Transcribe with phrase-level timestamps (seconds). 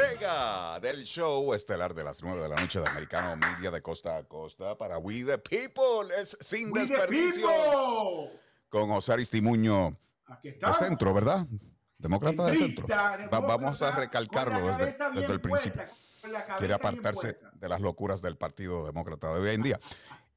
[0.00, 4.16] Entrega del show estelar de las 9 de la noche de Americano Media de costa
[4.18, 6.14] a costa para We the People.
[6.16, 8.30] Es sin We people.
[8.68, 11.46] Con José Aristimuño Aquí de centro, ¿verdad?
[11.98, 12.86] Demócrata de centro.
[12.88, 15.82] Va- vamos a recalcarlo desde, desde el principio.
[16.58, 19.78] Quiere apartarse de las locuras del Partido Demócrata de hoy en día.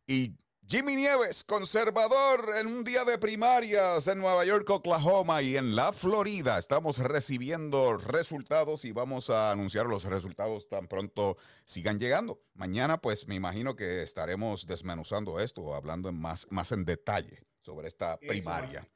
[0.08, 0.36] Y
[0.70, 5.92] Jimmy Nieves, conservador, en un día de primarias en Nueva York, Oklahoma y en la
[5.92, 6.60] Florida.
[6.60, 12.44] Estamos recibiendo resultados y vamos a anunciar los resultados tan pronto sigan llegando.
[12.54, 17.88] Mañana, pues me imagino que estaremos desmenuzando esto, hablando en más, más en detalle sobre
[17.88, 18.88] esta primaria.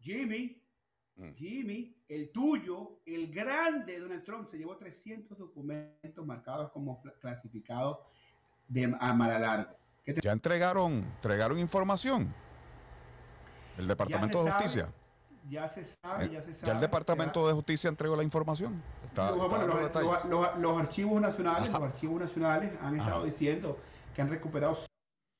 [0.00, 0.58] Jimmy,
[1.18, 1.34] Mm.
[1.34, 7.98] Jimmy, el tuyo, el grande Donald Trump, se llevó 300 documentos marcados como clasificados
[8.68, 9.76] de a mala.
[10.08, 12.32] ¿Qué te- Ya entregaron, entregaron información.
[13.76, 14.92] El Departamento de sabe, Justicia.
[15.50, 16.66] Ya se sabe, Eh, ya se sabe.
[16.66, 18.82] Ya el Departamento de Justicia entregó la información.
[19.04, 20.10] Está, Los- está bueno, dando los, detalles.
[20.10, 21.78] los- los- los archivos nacionales, Ajá.
[21.80, 23.24] los archivos nacionales han estado Ajá.
[23.26, 23.78] diciendo
[24.16, 24.78] que han recuperado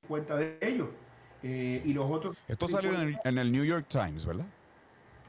[0.07, 0.91] cuenta de ellos.
[1.43, 2.37] Eh, y los otros.
[2.47, 4.45] Esto salió en el, en el New York Times, ¿verdad?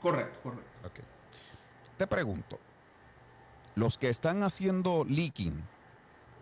[0.01, 0.65] Correcto, correcto.
[1.97, 2.59] Te pregunto,
[3.75, 5.63] los que están haciendo leaking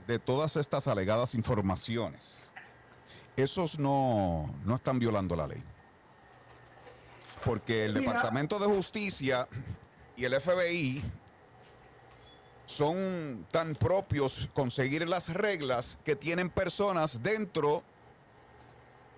[0.07, 2.46] de todas estas alegadas informaciones,
[3.37, 5.63] esos no, no están violando la ley.
[7.45, 8.01] Porque el Mira.
[8.01, 9.47] Departamento de Justicia
[10.17, 11.03] y el FBI
[12.65, 17.83] son tan propios con seguir las reglas que tienen personas dentro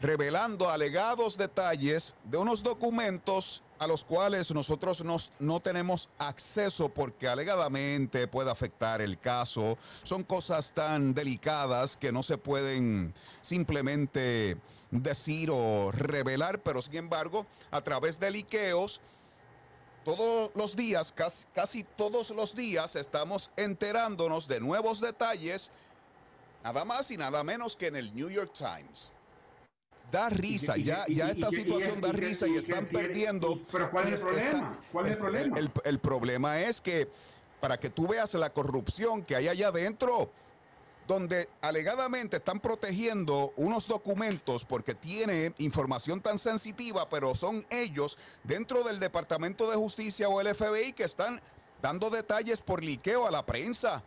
[0.02, 7.28] revelando alegados detalles de unos documentos a los cuales nosotros nos- no tenemos acceso porque
[7.28, 9.78] alegadamente puede afectar el caso.
[10.03, 14.57] Son cosas tan delicadas que no se pueden simplemente
[14.91, 19.00] decir o revelar, pero sin embargo, a través de liqueos,
[20.03, 25.72] todos los días, casi, casi todos los días, estamos enterándonos de nuevos detalles,
[26.63, 29.12] nada más y nada menos que en el New York Times.
[30.12, 33.59] Da risa, Y- ya, y- ya esta situación da risa y están perdiendo.
[33.72, 34.50] Pero ¿cuál es el problema?
[34.50, 35.59] están- ¿Cuál es el es- problema?
[35.59, 37.08] El, el problema es que
[37.59, 40.31] para que tú veas la corrupción que hay allá adentro,
[41.08, 48.84] donde alegadamente están protegiendo unos documentos porque tiene información tan sensitiva, pero son ellos dentro
[48.84, 51.42] del Departamento de Justicia o el FBI que están
[51.81, 54.03] dando detalles por liqueo a la prensa.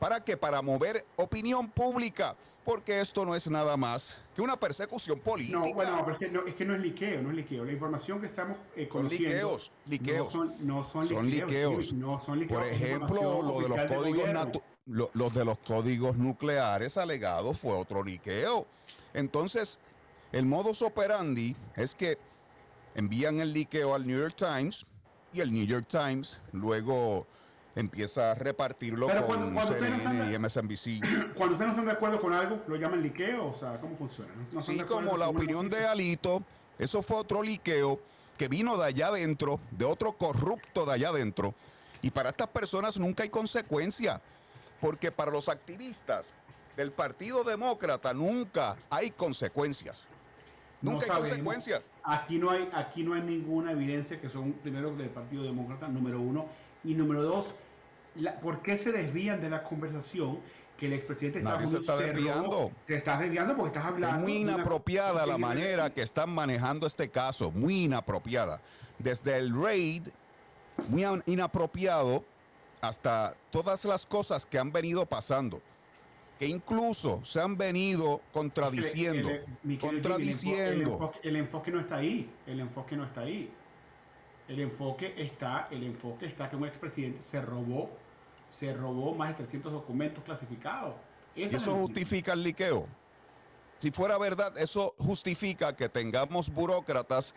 [0.00, 0.34] ¿Para qué?
[0.36, 2.34] Para mover opinión pública,
[2.64, 5.58] porque esto no es nada más que una persecución política.
[5.60, 7.64] No, bueno, pero es que no, es que no es liqueo, no es liqueo.
[7.66, 10.34] La información que estamos eh, Son liqueos, liqueos.
[10.34, 11.92] No son, no son, Son liqueos.
[11.92, 12.58] No son liqueos.
[12.60, 14.28] Por ejemplo, lo de los códigos
[14.86, 18.66] lo- los de los códigos nucleares alegados fue otro liqueo.
[19.12, 19.78] Entonces,
[20.32, 22.16] el modus operandi es que
[22.94, 24.86] envían el liqueo al New York Times
[25.34, 27.26] y el New York Times luego
[27.76, 31.00] empieza a repartirlo Pero con cuando- cuando no CNN y MSNBC.
[31.36, 33.46] Cuando ustedes no están de acuerdo con algo, lo llaman liqueo.
[33.48, 34.30] O sea, ¿cómo funciona?
[34.52, 35.86] No Sí, como la opinión de.
[35.86, 36.42] Alito,
[36.78, 38.00] eso fue otro liqueo
[38.36, 41.54] que vino de allá adentro, de otro corrupto de allá adentro.
[42.02, 44.20] Y para estas personas nunca hay consecuencia,
[44.80, 46.32] porque para los activistas
[46.76, 50.06] del Partido Demócrata nunca hay consecuencias.
[50.80, 51.28] No Nunca hay sabemos.
[51.30, 51.90] consecuencias.
[52.02, 56.18] Aquí no hay, aquí no hay ninguna evidencia que son primero del Partido Demócrata, número
[56.22, 56.46] uno,
[56.84, 57.46] y número dos,
[58.16, 60.38] la- ¿por qué se desvían de la conversación
[60.78, 62.14] que el expresidente está Nadie se muy está cerrado?
[62.16, 62.72] desviando.
[62.86, 64.16] Te estás desviando porque estás hablando.
[64.16, 68.60] Es muy una- inapropiada la manera que están manejando este caso, muy inapropiada.
[68.98, 70.04] Desde el raid,
[70.88, 72.24] muy inapropiado,
[72.80, 75.60] hasta todas las cosas que han venido pasando,
[76.38, 80.92] que incluso se han venido contradiciendo, El- el- contradiciendo.
[80.92, 82.30] Enfoque, el enfoque no está ahí.
[82.46, 83.52] El enfoque no está ahí.
[84.50, 87.88] El enfoque está, el enfoque está que un expresidente se robó,
[88.50, 90.96] se robó más de 300 documentos clasificados.
[91.36, 92.88] Esa eso justifica el liqueo.
[93.78, 97.32] Si fuera verdad, eso justifica que tengamos burócratas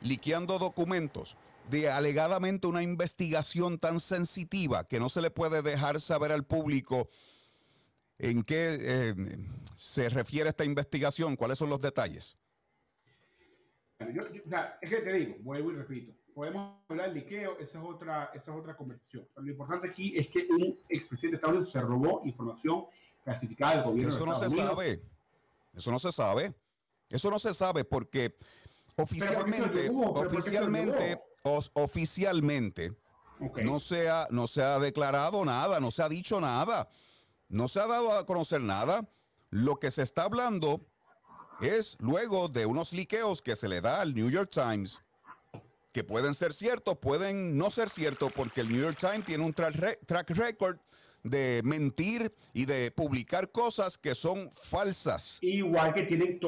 [0.00, 1.36] liqueando documentos
[1.70, 7.08] de alegadamente una investigación tan sensitiva que no se le puede dejar saber al público
[8.18, 9.14] en qué eh,
[9.76, 12.36] se refiere esta investigación, cuáles son los detalles.
[14.00, 17.58] Yo- yo- o sea, es que te digo, vuelvo y repito, podemos hablar del liqueo,
[17.58, 19.26] esa es otra, esa es otra conversación.
[19.32, 22.86] Pero lo importante aquí es que un expresidente de Estados Unidos se robó información
[23.22, 24.68] clasificada del gobierno Eso de no se Unidos.
[24.68, 25.02] sabe.
[25.72, 26.54] Eso no se sabe.
[27.08, 28.36] Eso no se sabe porque
[28.96, 31.22] oficialmente, oficialmente,
[31.74, 32.96] oficialmente,
[33.62, 36.88] no, se ha, no se ha declarado nada, no se ha dicho nada,
[37.48, 39.08] no se ha dado a conocer nada.
[39.50, 40.80] Lo que se está hablando
[41.60, 45.00] es luego de unos liqueos que se le da al New York Times,
[45.94, 49.54] que pueden ser ciertos, pueden no ser ciertos, porque el New York Times tiene un
[49.54, 50.78] track record
[51.22, 55.38] de mentir y de publicar cosas que son falsas.
[55.40, 56.40] Igual que tienen,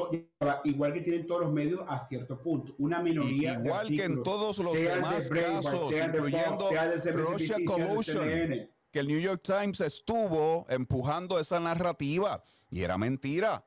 [0.65, 2.75] igual que tienen todos los medios a cierto punto.
[2.77, 3.53] Una minoría.
[3.53, 6.69] igual que en todos los demás casos, incluyendo
[7.13, 13.63] Russia Collusion, que el New York Times estuvo empujando esa narrativa y era mentira.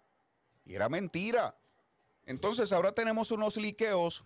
[0.67, 1.57] Y era mentira.
[2.27, 4.23] Entonces ahora tenemos unos liqueos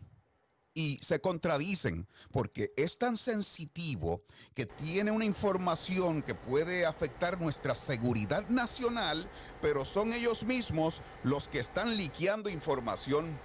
[0.74, 4.22] y se contradicen porque es tan sensitivo
[4.54, 9.28] que tiene una información que puede afectar nuestra seguridad nacional,
[9.62, 13.38] pero son ellos mismos los que están liqueando información.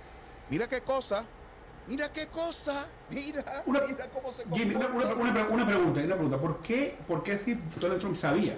[0.49, 1.25] Mira qué cosa,
[1.87, 6.61] mira qué cosa, mira, mira cómo se Jimmy, una, una, una, pregunta, una pregunta, ¿por
[6.61, 8.57] qué, por qué si Donald Trump sabía?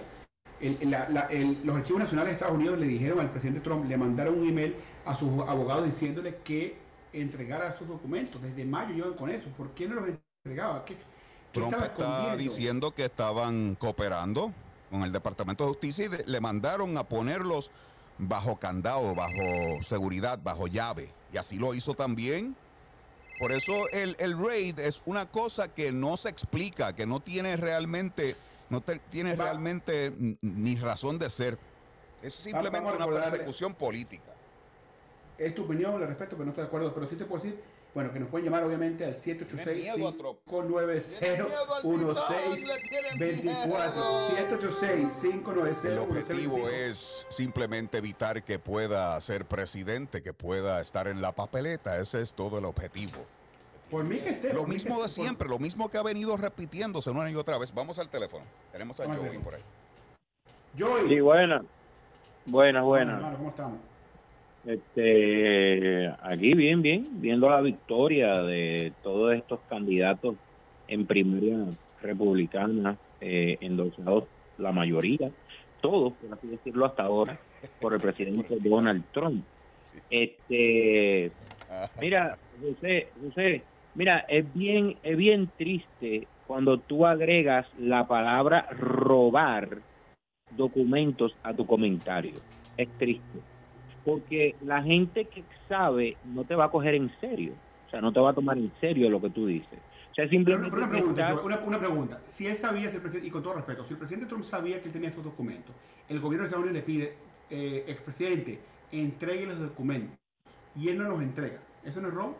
[0.62, 4.75] los archivos nacionales de Estados Unidos le dijeron al presidente Trump, le mandaron un email
[5.06, 6.77] a sus abogados diciéndole que
[7.13, 8.41] entregara sus documentos.
[8.41, 9.49] Desde mayo llevan con eso.
[9.57, 10.09] ¿Por qué no los
[10.43, 10.85] entregaba?
[10.85, 10.97] ¿Qué,
[11.51, 14.53] Trump está diciendo que estaban cooperando
[14.89, 17.71] con el Departamento de Justicia y le mandaron a ponerlos
[18.17, 21.11] bajo candado, bajo seguridad, bajo llave.
[21.33, 22.55] Y así lo hizo también.
[23.39, 27.55] Por eso el, el raid es una cosa que no se explica, que no tiene
[27.55, 28.35] realmente,
[28.69, 31.57] no tiene realmente ni razón de ser.
[32.21, 34.30] Es simplemente una persecución política
[35.45, 36.93] es tu opinión, le respeto, pero no estoy de acuerdo.
[36.93, 37.59] Pero sí te puedo decir,
[37.93, 40.35] bueno, que nos pueden llamar obviamente al 786-590-1624.
[45.43, 45.85] 786-590-1624.
[45.85, 51.97] El objetivo es simplemente evitar que pueda ser presidente, que pueda estar en la papeleta.
[51.99, 53.25] Ese es todo el objetivo.
[53.89, 54.53] Por mí que esté.
[54.53, 57.73] Lo mismo de siempre, lo mismo que ha venido repitiéndose una y otra vez.
[57.73, 58.45] Vamos al teléfono.
[58.71, 59.61] Tenemos a Joey por ahí.
[60.79, 61.09] Joey.
[61.09, 61.61] Sí, buena.
[62.45, 63.35] Buenas, buenas.
[63.35, 63.90] ¿Cómo estamos?
[64.65, 70.35] Este, aquí bien, bien, viendo la victoria de todos estos candidatos
[70.87, 71.65] en primaria
[72.01, 74.25] republicana, eh, endorsados
[74.57, 75.31] la mayoría,
[75.81, 77.39] todos, por así decirlo hasta ahora,
[77.79, 79.43] por el presidente Donald Trump.
[80.11, 81.31] Este,
[81.99, 83.63] mira, José, José,
[83.95, 89.79] mira, es bien, es bien triste cuando tú agregas la palabra robar
[90.51, 92.35] documentos a tu comentario.
[92.77, 93.39] Es triste
[94.03, 97.53] porque la gente que sabe no te va a coger en serio,
[97.88, 99.80] o sea, no te va a tomar en serio lo que tú dices.
[100.12, 102.92] O sea, simplemente una, pregunta, una, pregunta, si él sabía,
[103.24, 105.74] y con todo respeto, si el presidente Trump sabía que él tenía estos documentos,
[106.09, 107.13] el gobierno de Estados Unidos le pide,
[107.50, 108.59] eh, expresidente,
[108.92, 110.18] entregue los documentos,
[110.75, 112.38] y él no los entrega, ¿eso no es robo?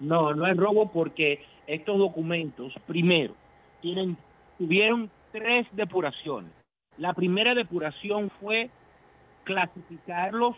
[0.00, 3.34] No, no es robo porque estos documentos, primero,
[3.82, 4.16] tienen,
[4.56, 6.52] tuvieron tres depuraciones.
[6.96, 8.70] La primera depuración fue
[9.46, 10.56] clasificarlos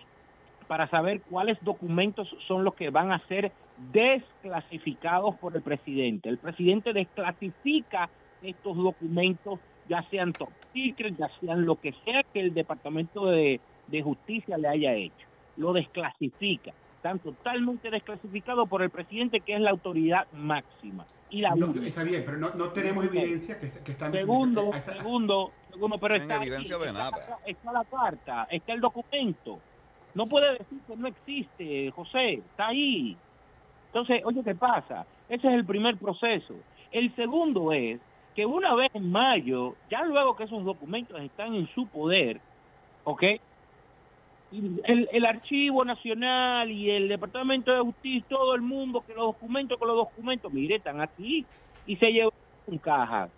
[0.67, 3.53] para saber cuáles documentos son los que van a ser
[3.93, 6.29] desclasificados por el presidente.
[6.29, 8.09] El presidente desclasifica
[8.43, 13.61] estos documentos, ya sean top ya sean lo que sea que el Departamento de,
[14.03, 15.27] Justicia le haya hecho.
[15.57, 16.73] Lo desclasifica.
[16.97, 21.07] Están totalmente desclasificados por el presidente, que es la autoridad máxima.
[21.31, 21.55] Y la
[21.85, 24.13] está bien, pero no, tenemos evidencia que, que están...
[24.13, 25.53] Segundo, segundo,
[26.01, 27.39] pero está, evidencia de nada.
[27.47, 29.59] está la carta, está el documento.
[30.15, 33.17] No puede decir que no existe, José, está ahí.
[33.89, 35.07] Entonces, oye, ¿qué pasa?
[35.29, 36.55] Ese es el primer proceso.
[36.91, 38.01] El segundo es
[38.35, 42.41] que una vez en mayo, ya luego que esos documentos están en su poder,
[43.05, 43.23] ¿ok?
[44.51, 49.79] El, el Archivo Nacional y el Departamento de Justicia, todo el mundo, que los documentos,
[49.79, 51.45] que los documentos, mire, están aquí.
[51.87, 52.33] Y se llevan
[52.67, 53.31] en cajas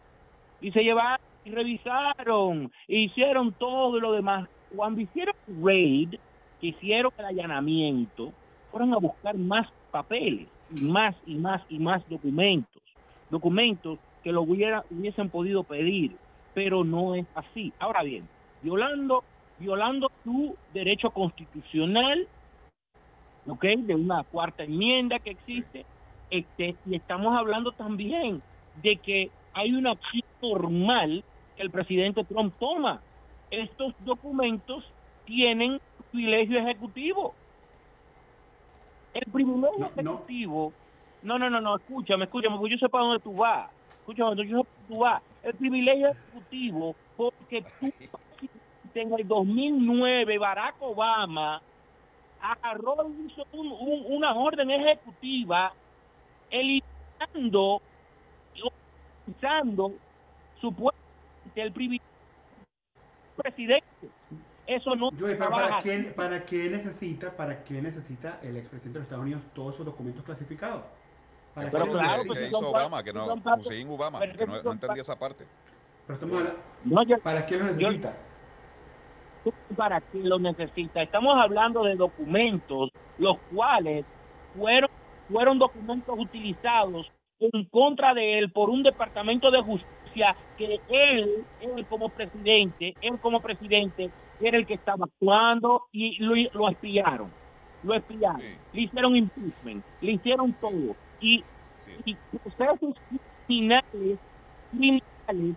[0.60, 4.48] y se llevaron y revisaron, e hicieron todo lo demás.
[4.74, 6.14] Cuando hicieron raid,
[6.60, 8.32] que hicieron el allanamiento,
[8.70, 12.82] fueron a buscar más papeles, y más y más y más documentos,
[13.30, 16.14] documentos que lo hubiera, hubiesen podido pedir,
[16.54, 17.72] pero no es así.
[17.78, 18.28] Ahora bien,
[18.62, 19.24] violando,
[19.58, 22.26] violando su derecho constitucional,
[23.46, 23.64] ¿ok?
[23.78, 25.84] De una cuarta enmienda que existe,
[26.30, 28.42] este, y estamos hablando también
[28.82, 31.24] de que hay una acción normal
[31.56, 33.00] que el presidente Trump toma.
[33.50, 34.84] Estos documentos
[35.24, 37.34] tienen privilegio ejecutivo.
[39.12, 40.72] El privilegio ejecutivo,
[41.22, 41.38] no.
[41.38, 43.70] no, no, no, escúchame, escúchame, porque yo sé para dónde tú vas.
[44.00, 45.22] Escúchame, yo sé para dónde tú vas.
[45.42, 47.90] El privilegio ejecutivo, porque tú
[48.94, 51.60] en el 2009 Barack Obama
[52.40, 55.72] agarró hizo un- un- una orden ejecutiva
[56.50, 57.80] eliminando
[58.54, 58.62] y
[59.26, 59.92] utilizando
[60.60, 62.06] supuestamente el privilegio
[63.36, 63.84] del presidente.
[64.66, 69.06] Eso no trabaja ¿para qué, ¿para qué necesita, para qué necesita el expresidente de los
[69.06, 70.82] Estados Unidos todos esos documentos clasificados?
[71.54, 74.72] ¿Para Pero claro, que, pues, que hizo Obama, que no, Hussein Obama, que no, no
[74.72, 75.44] entendía esa parte.
[76.06, 76.44] Pero estamos
[77.06, 78.16] yo- ¿Para qué lo necesita?
[79.76, 81.02] Para qué lo necesita.
[81.02, 84.04] Estamos hablando de documentos, los cuales
[84.56, 84.90] fueron,
[85.30, 91.86] fueron documentos utilizados en contra de él por un departamento de justicia que él, él
[91.88, 97.30] como presidente, él como presidente, era el que estaba actuando y lo, lo espiaron.
[97.82, 98.40] Lo espiaron.
[98.40, 98.56] Sí.
[98.72, 100.96] Le hicieron impeachment, le hicieron Sí, todo.
[101.20, 101.44] Y
[101.80, 102.94] Sí, y procesos
[103.46, 104.18] criminales,
[104.70, 105.56] criminales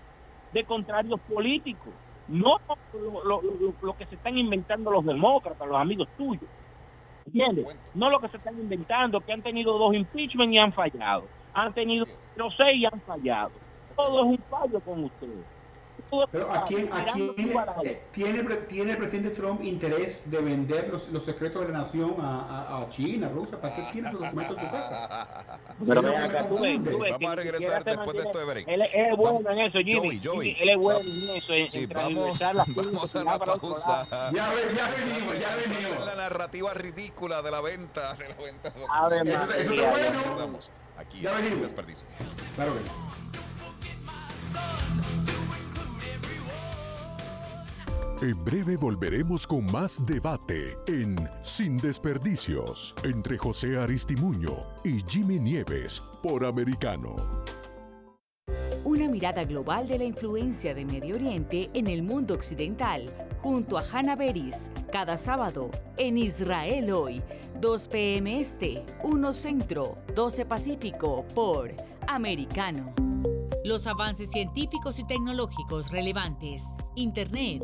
[0.54, 1.94] de contrarios políticos.
[2.34, 2.58] No
[2.94, 6.50] lo, lo- lo- lo que se están inventando los demócratas, los amigos tuyos.
[7.25, 7.66] ¿Entiendes?
[7.94, 11.30] No lo que se están inventando, que han tenido dos impeachment y han fallado.
[11.54, 13.52] Han tenido pero seis y han fallado.
[13.96, 15.46] Todo es un fallo con ustedes.
[16.32, 17.56] Pero ¿a quién, a quién tiene,
[18.68, 22.82] tiene el presidente Trump interés de vender los, los secretos de la nación a, a-
[22.84, 23.60] a China, Rusia?
[23.60, 25.60] ¿Para qué tiene esos documentos en su casa?
[25.88, 28.68] Pero acá, tú ves, tú ves Vamos a regresar después de esto de break.
[28.68, 29.92] Él, es- él es bueno en eso, Jimmy.
[29.98, 32.40] Joey, Joey, Jimmy, él es bueno en eso, en, Sí, en vamos,
[32.76, 34.06] vamos a cosas la pausa.
[34.32, 36.06] Ya, ve- ya venimos, ya venimos.
[36.06, 38.14] la narrativa ridícula de la venta.
[38.16, 38.82] De la venta de.
[38.84, 40.60] Esto- esto está bueno.
[40.98, 41.62] Aquí Ya venimos.
[41.62, 42.06] Desperdicios.
[42.56, 43.24] Claro que no.
[48.24, 56.01] En breve volveremos con más debate en Sin Desperdicios entre José Aristimuño y Jimmy Nieves
[56.22, 57.18] por Americano.
[58.86, 63.84] Una mirada global de la influencia de Medio Oriente en el mundo occidental, junto a
[63.92, 67.22] Hannah Beris, cada sábado en Israel hoy,
[67.60, 68.39] 2 p.m.
[68.39, 71.72] Este, 1 Centro, 12 Pacífico, por
[72.08, 72.94] Americano.
[73.65, 76.63] Los avances científicos y tecnológicos relevantes,
[76.96, 77.63] Internet,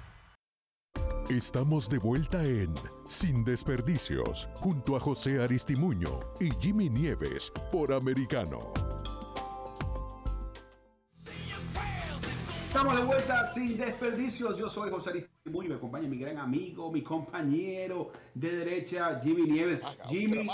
[1.29, 2.73] Estamos de vuelta en
[3.07, 8.73] Sin Desperdicios, junto a José Aristimuño y Jimmy Nieves por Americano.
[12.67, 14.57] Estamos de vuelta sin desperdicios.
[14.57, 19.43] Yo soy José Aristimuño y me acompaña mi gran amigo, mi compañero de derecha, Jimmy
[19.43, 19.81] Nieves.
[19.81, 20.49] Maga, Jimmy,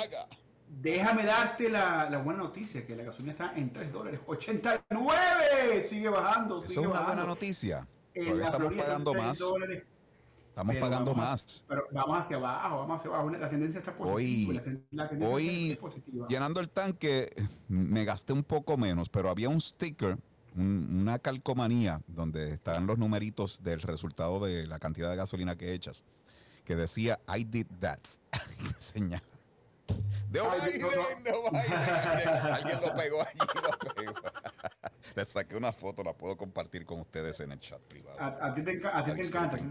[0.67, 4.19] déjame darte la, la buena noticia, que la gasolina está en 3 dólares.
[4.27, 5.87] 89.
[5.87, 7.07] Sigue bajando, Eso es una bajando.
[7.07, 7.87] buena noticia.
[8.13, 9.39] En Todavía la estamos Florida pagando son 3 más.
[9.39, 9.83] dólares.
[10.57, 11.65] Estamos Pero pagando vamos más.
[11.67, 13.29] Pero vamos hacia abajo, vamos hacia abajo.
[13.29, 14.15] La tendencia está positiva.
[14.15, 16.27] Hoy- la ten- la tendencia Hoy, positiva.
[16.27, 17.31] llenando el tanque,
[17.67, 20.17] me gasté un poco menos, pero había un sticker,
[20.55, 25.75] un- una calcomanía, donde están los numeritos del resultado de la cantidad de gasolina que
[25.75, 26.03] echas,
[26.65, 27.99] que decía, I did that.
[28.79, 29.21] Señala.
[30.29, 30.81] De Biden,
[31.23, 31.55] de Biden.
[31.55, 34.13] Alguien, alguien lo pegó allí, lo pegó.
[35.15, 38.19] Le saqué una foto, la puedo compartir con ustedes en el chat privado.
[38.19, 39.65] A, a ti te, enca- encanta, a ti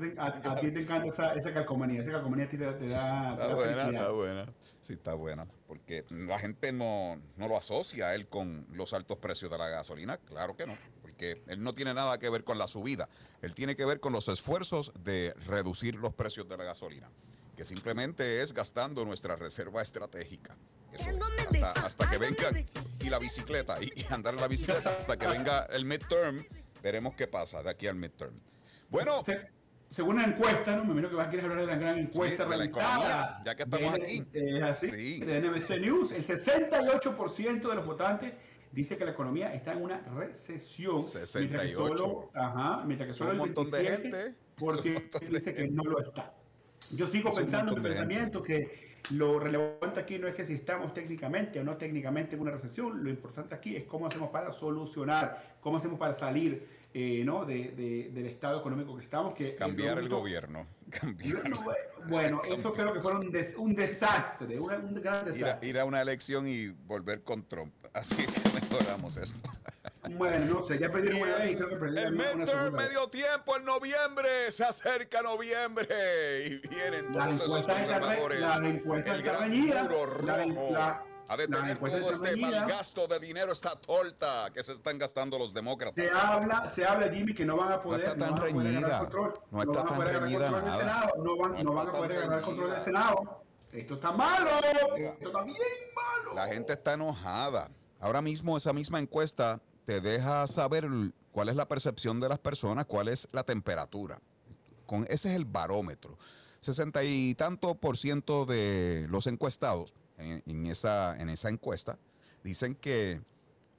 [0.71, 2.01] te, a- encanta esa, esa calcomanía.
[2.01, 3.33] Esa calcomanía a ti te, te da.
[3.35, 3.93] Está buena, felicidad.
[3.93, 4.47] está buena.
[4.81, 5.47] Sí, está buena.
[5.69, 9.69] Porque la gente no, no lo asocia a él con los altos precios de la
[9.69, 10.17] gasolina.
[10.17, 10.75] Claro que no.
[11.03, 13.09] Porque él no tiene nada que ver con la subida.
[13.43, 17.11] Él tiene que ver con los esfuerzos de reducir los precios de la gasolina.
[17.57, 20.55] Que simplemente es gastando nuestra reserva estratégica.
[20.93, 21.17] Eso es.
[21.65, 22.51] hasta, hasta que venga.
[23.01, 23.79] Y la bicicleta.
[23.83, 26.45] Y, y andar en la bicicleta hasta que venga el midterm.
[26.83, 28.35] Veremos qué pasa de aquí al midterm.
[28.91, 29.23] Bueno.
[29.25, 29.49] Se-
[29.89, 30.85] según la encuesta, ¿no?
[30.85, 32.95] me imagino que vas a querer hablar de la gran encuesta de la realizada.
[32.97, 34.27] economía, ya que estamos de- aquí.
[34.33, 35.21] Es así, Sí.
[35.21, 36.13] de NBC News.
[36.13, 38.33] El 68% de los votantes
[38.73, 40.97] dice que la economía está en una recesión.
[40.97, 41.97] Mientras que 68.
[41.97, 44.35] solo, ajá, mientras que solo un el montón de 27% gente.
[44.59, 45.75] Son un montón de dice que gente.
[45.75, 46.35] no lo está.
[46.93, 50.55] Yo sigo Es pensando en mi pensamiento que lo relevante aquí no es que si
[50.55, 54.53] estamos técnicamente o no técnicamente en una recesión, lo importante aquí es cómo hacemos para
[54.53, 57.45] solucionar, cómo hacemos para salir eh, ¿no?
[57.45, 59.35] de, de- del estado económico que estamos.
[59.35, 60.67] Que es Cambiar el gobierno.
[61.01, 61.43] Cambiar.
[62.09, 65.69] Bueno, eso creo que fue un, des- un desastre, una- un gran Ir a, desastre.
[65.69, 67.75] ir a una elección y volver con Trump.
[67.93, 68.27] Así que
[68.61, 69.46] mejoramos esto.
[70.17, 72.25] Bueno, no sé, ya perdieron Y una vez y el, creo que perdieron el una,
[72.25, 72.89] una midterm segunda vez.
[72.89, 74.53] medio tiempo en noviembre.
[74.53, 75.87] Se acerca noviembre.
[76.47, 78.43] Y vienen Las todos esos conservadores.
[78.63, 80.69] encuestas El gran muro la- rojo.
[80.73, 85.53] la- a detener todo este malgasto de dinero, esta torta que se están gastando los
[85.53, 85.97] demócratas.
[86.05, 88.03] Se habla, se habla, Jimmy, que no van a poder.
[88.03, 88.99] está tan reñida.
[89.01, 91.13] control, No está van a tan poder agarrar reñida nada.
[91.17, 92.83] No van, No no van a poder agarrar control del.
[92.83, 93.43] Senado.
[93.73, 94.51] Esto está malo.
[94.97, 95.59] Esto está bien
[95.97, 96.35] malo.
[96.35, 97.71] La gente está enojada.
[97.99, 100.87] Ahora mismo esa misma encuesta te deja saber
[101.33, 104.21] cuál es la percepción de las personas, cuál es la temperatura.
[104.85, 106.19] Con, ese es el barómetro.
[106.61, 111.99] Sesenta y tanto por ciento de los encuestados en, en esa, en esa encuesta
[112.43, 113.21] dicen que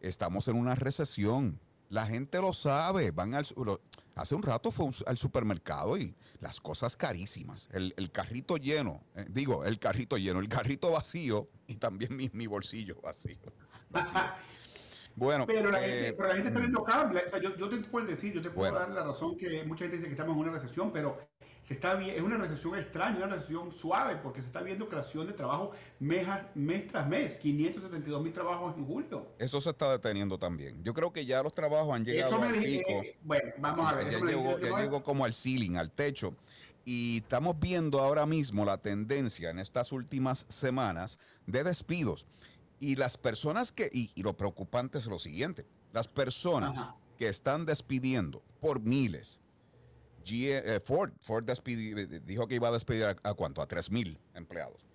[0.02, 1.60] estamos en una recesión.
[1.90, 3.12] La gente lo sabe.
[3.12, 3.82] Van al, lo-
[4.16, 7.70] hace un rato fue un al supermercado y las cosas carísimas.
[7.72, 12.30] El, el carrito lleno, eh, digo, el carrito lleno, el carrito vacío y también mi,
[12.34, 13.40] mi bolsillo vacío.
[13.90, 14.20] vacío.
[15.18, 17.20] Bueno, Pero la, eh, gente, pero la gente está viendo cambio.
[17.42, 18.86] Yo, yo te puedo decir, yo te puedo Bueno.
[18.86, 21.18] dar la razón que mucha gente dice que estamos en una recesión, pero
[21.64, 25.34] se está es una recesión extraña, una recesión suave, porque se está viendo creación de
[25.34, 29.34] trabajo mes, a- mes tras mes, 572 mil trabajos en julio.
[29.40, 30.84] eso se está deteniendo también.
[30.84, 33.02] Yo creo que ya los trabajos han llegado Eso me al dije, pico.
[33.02, 34.12] eh, bueno, vamos a ver.
[34.12, 36.36] ya, llegó, ya llegó como al ceiling, al techo.
[36.86, 42.28] Y estamos viendo ahora mismo la tendencia en estas últimas semanas de despidos.
[42.80, 46.96] Y las personas que, y, y lo preocupante es lo siguiente, las personas Ajá.
[47.18, 49.40] que están despidiendo por miles.
[50.24, 51.50] G- eh, Ford, Ford
[52.26, 54.86] dijo que iba a despedir a, a cuánto, a 3 mil empleados.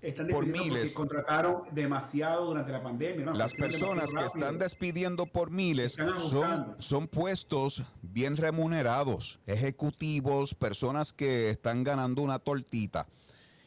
[0.00, 0.94] Están por despidiendo porque miles.
[0.94, 3.24] contrataron demasiado durante la pandemia.
[3.26, 3.34] ¿no?
[3.34, 11.50] Las personas que están despidiendo por miles son, son puestos bien remunerados, ejecutivos, personas que
[11.50, 13.06] están ganando una tortita.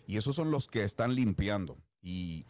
[0.08, 1.78] Y esos son los que están limpiando.
[2.04, 2.46] Y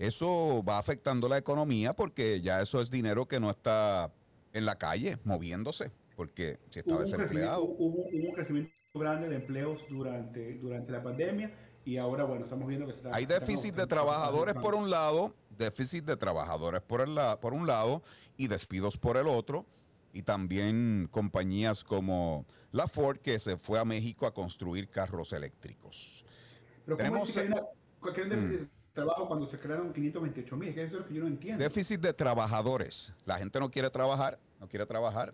[0.00, 4.10] eso va afectando la economía porque ya eso es dinero que no está
[4.54, 7.62] en la calle moviéndose, porque si está Hubo un, crecimiento, desempleado.
[7.64, 12.66] hubo, hubo un crecimiento grande de empleos durante, durante la pandemia y ahora, bueno, estamos
[12.66, 13.10] viendo que se está...
[13.14, 17.52] Hay estamos- déficit de trabajadores por un lado, déficit de trabajadores por, el la- por
[17.52, 18.02] un lado
[18.38, 19.66] y despidos por el otro.
[20.12, 26.24] Y también compañías como la Ford que se fue a México a construir carros eléctricos.
[26.84, 30.68] Pero ¿cómo tenemos- dice que hay, una, que trabajo cuando se crearon 528 mil?
[30.70, 31.62] Eso es lo que yo no entiendo.
[31.62, 33.12] Déficit de trabajadores.
[33.24, 35.32] La gente no quiere trabajar, no quiere trabajar.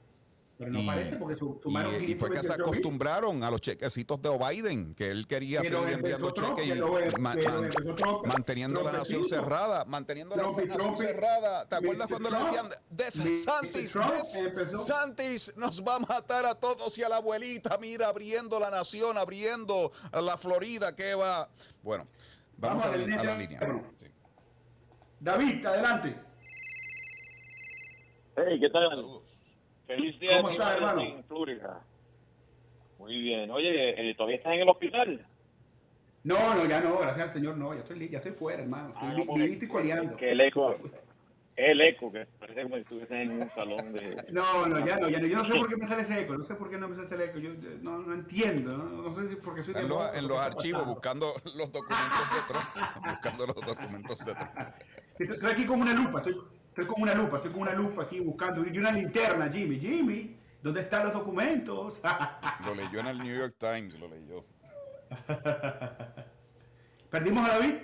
[0.58, 2.62] Pero no y- parece porque su- Y, sumaron y fue que se 528,000.
[2.62, 7.38] acostumbraron a los chequecitos de Biden, que él quería seguir enviando Trump, cheques y man-
[7.38, 9.34] Trump, manteniendo la Trump nación hizo.
[9.34, 11.68] cerrada, manteniendo la Trump nación Trump- cerrada.
[11.68, 13.34] ¿Te acuerdas cuando le Trump- decían, "De-.
[13.34, 18.08] Santis, Trump de- Santis nos va a matar a todos y a la abuelita, mira,
[18.08, 21.50] abriendo la nación, abriendo la Florida, ¿qué va?
[21.82, 22.06] Bueno,
[22.58, 23.58] vamos, Vamos a, la línea a la de línea.
[23.58, 23.90] teléfono.
[23.96, 24.06] Sí.
[25.20, 26.14] David, adelante.
[28.36, 28.88] Hey, ¿qué tal?
[28.90, 29.22] Saludos.
[29.86, 31.00] Feliz día ¿Cómo de estás, hermano?
[31.02, 31.80] en Florida.
[32.98, 33.50] Muy bien.
[33.50, 35.26] Oye, eh, ¿todavía estás en el hospital?
[36.24, 38.88] No, no, ya no, gracias al Señor, no, ya estoy, ya estoy fuera, hermano.
[38.88, 40.16] Estoy Ah, no, porque- vivito y coleando.
[40.16, 40.76] Que el eco,
[41.56, 44.26] el eco, que parece como si estuviese en un salón de...
[44.30, 45.26] No, no, ya no, ya no.
[45.26, 46.96] Yo no sé por qué me sale ese eco, no sé por qué no me
[46.96, 47.38] sale ese eco.
[47.38, 50.20] Yo yo no, no entiendo, no, no sé si porque soy en de los, en
[50.20, 52.66] ¿qué los archivos buscando los documentos de Trump.
[53.06, 54.50] buscando los documentos de Trump.
[55.18, 56.36] Estoy estoy aquí con una lupa, estoy,
[56.68, 58.66] estoy con una lupa, estoy con una lupa aquí buscando.
[58.66, 59.80] Y una linterna, Jimmy.
[59.80, 62.02] Jimmy, ¿dónde están los documentos?
[62.66, 64.44] Lo leyó en el New York Times, lo leyó.
[67.10, 67.74] ¿Perdimos a David?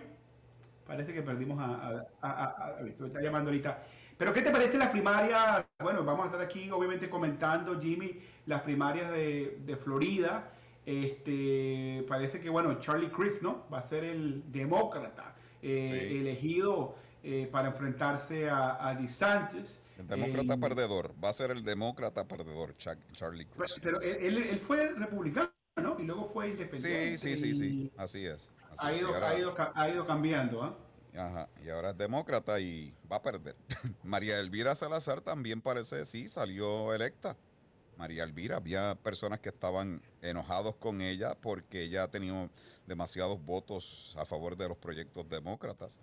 [0.86, 3.82] Parece que perdimos a, a- está llamando ahorita.
[4.18, 5.64] Pero ¿qué te parece las primarias?
[5.80, 10.50] Bueno, vamos a estar aquí obviamente comentando, Jimmy, las primarias de, de Florida.
[10.84, 13.66] Este, parece que, bueno, Charlie Crist, ¿no?
[13.72, 16.18] Va a ser el demócrata eh, Sí.
[16.18, 19.80] elegido eh, para enfrentarse a, a DeSantis.
[19.98, 21.14] El demócrata Eh, perdedor.
[21.22, 23.78] Va a ser el demócrata perdedor, Chuck- Charlie Pero, Crist.
[23.82, 25.98] pero él, él- él fue republicano, ¿no?
[25.98, 27.16] Y luego fue independiente.
[27.18, 27.92] Sí, sí, sí, sí.
[27.96, 28.50] Así es.
[28.70, 29.00] así Ha es.
[29.00, 30.76] Ido, ahora- ha, ido, ha ido cambiando, ¿ah?
[31.14, 33.54] Ajá, y ahora es demócrata y va a perder.
[34.02, 37.36] María Elvira Salazar también parece, sí, salió electa.
[37.98, 42.48] María Elvira, había personas que estaban enojados con ella porque ella ha tenido
[42.86, 45.98] demasiados votos a favor de los proyectos demócratas.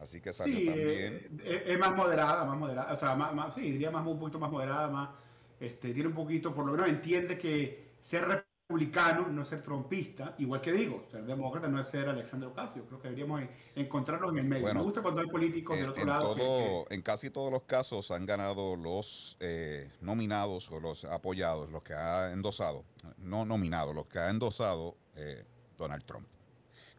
[0.00, 0.86] Así que salió Sí, también.
[0.86, 4.18] eh, es, es más moderada, más moderada, o sea, más, más- sí, diría más un
[4.20, 5.10] poquito más moderada, más,
[5.58, 8.45] este, tiene un poquito, por lo menos entiende que ser
[8.76, 12.84] republicano no es ser trompista, igual que digo, ser demócrata no es ser Alexandre Ocasio,
[12.86, 14.62] creo que deberíamos en- encontrarlos en el medio.
[14.62, 16.34] Bueno, Me gusta cuando hay políticos del En, otro en lado.
[16.34, 21.82] que- en casi todos los casos han ganado los eh, nominados o los apoyados, los
[21.84, 22.84] que ha endosado,
[23.18, 25.44] no nominados, los que ha endosado eh,
[25.78, 26.26] Donald Trump.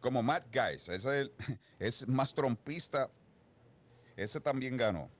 [0.00, 1.30] Como Matt Gaetz, ese
[1.78, 3.10] es más trompista,
[4.16, 5.10] ese también ganó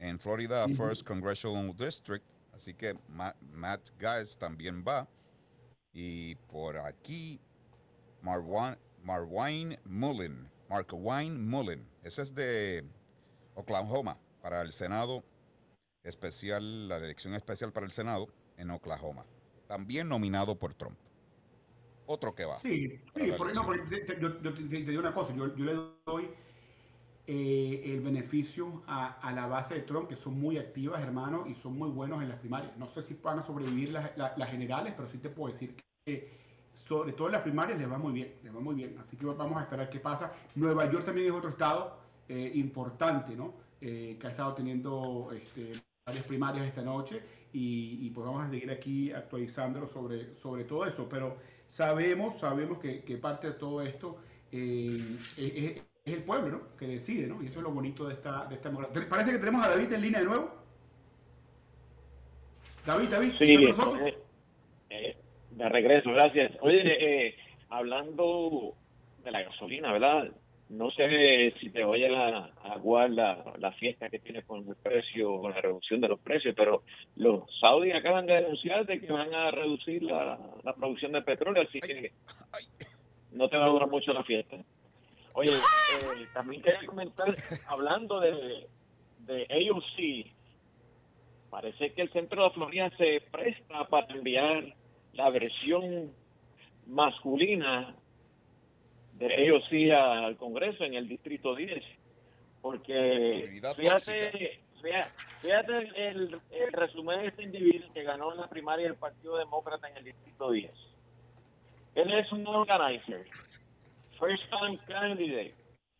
[0.00, 5.06] en Florida First Congressional District, así que Ma- Matt Gaetz también va.
[5.92, 7.40] Y por aquí,
[8.22, 12.84] Marwan, Marwine Mullen, Markwine Mullen, ese es de
[13.54, 15.22] Oklahoma para el Senado
[16.02, 19.24] especial, la elección especial para el Senado en Oklahoma.
[19.68, 20.98] También nominado por Trump.
[22.06, 22.58] Otro que va.
[22.60, 25.74] Sí, sí, porque, no, porque te- te, te digo una cosa, yo, yo le
[26.04, 26.30] doy
[27.26, 31.54] eh, el beneficio a, a la base de Trump, que son muy activas, hermano, y
[31.54, 32.76] son muy buenos en las primarias.
[32.76, 35.76] No sé si van a sobrevivir las, las- las generales, pero sí te puedo decir
[36.04, 36.30] que
[36.74, 38.96] sobre todo en las primarias les va muy bien, les va muy bien.
[38.98, 40.32] Así que vamos a esperar qué pasa.
[40.56, 41.96] Nueva York también es otro estado
[42.28, 43.54] eh, importante, ¿no?
[43.80, 45.72] Eh, que ha estado teniendo este,
[46.06, 47.20] varias primarias esta noche
[47.52, 51.08] y, y, pues vamos a seguir aquí actualizándolo sobre, sobre todo eso.
[51.08, 54.18] Pero sabemos, sabemos que, que parte de todo esto
[54.50, 55.00] eh,
[55.36, 56.76] es, es- el pueblo, ¿no?
[56.76, 57.42] Que decide, ¿no?
[57.42, 59.08] Y eso es lo bonito de esta, de esta democracia.
[59.08, 60.50] Parece que tenemos a David en línea de nuevo.
[62.86, 64.08] David, David, Sí, ¿estás con nosotros?
[64.08, 64.18] eh,
[64.90, 65.16] eh,
[65.52, 66.52] de regreso, gracias.
[66.60, 66.82] Oye,
[67.28, 67.36] eh,
[67.68, 68.74] hablando
[69.22, 70.32] de la gasolina, ¿verdad?
[70.68, 75.38] No sé si te voy a aguar la, la fiesta que tiene con el precio,
[75.38, 76.82] con la reducción de los precios, pero
[77.16, 81.62] los saudíes acaban de denunciar de que van a reducir la, la producción de petróleo,
[81.62, 82.12] así que
[82.54, 82.64] ay.
[83.32, 84.56] no te va a durar mucho la fiesta.
[85.34, 87.34] Oye, eh, también quería comentar,
[87.68, 88.68] hablando de,
[89.20, 90.32] de AOC,
[91.50, 94.74] parece que el centro de Florida se presta para enviar
[95.12, 96.12] la versión
[96.86, 97.94] masculina
[99.14, 101.82] de AOC al Congreso en el Distrito 10.
[102.60, 108.86] Porque fíjate, fíjate, fíjate el, el resumen de este individuo que ganó en la primaria
[108.86, 110.70] del Partido Demócrata en el Distrito 10.
[111.94, 113.26] Él es un organizer,
[114.22, 115.54] first time candidate,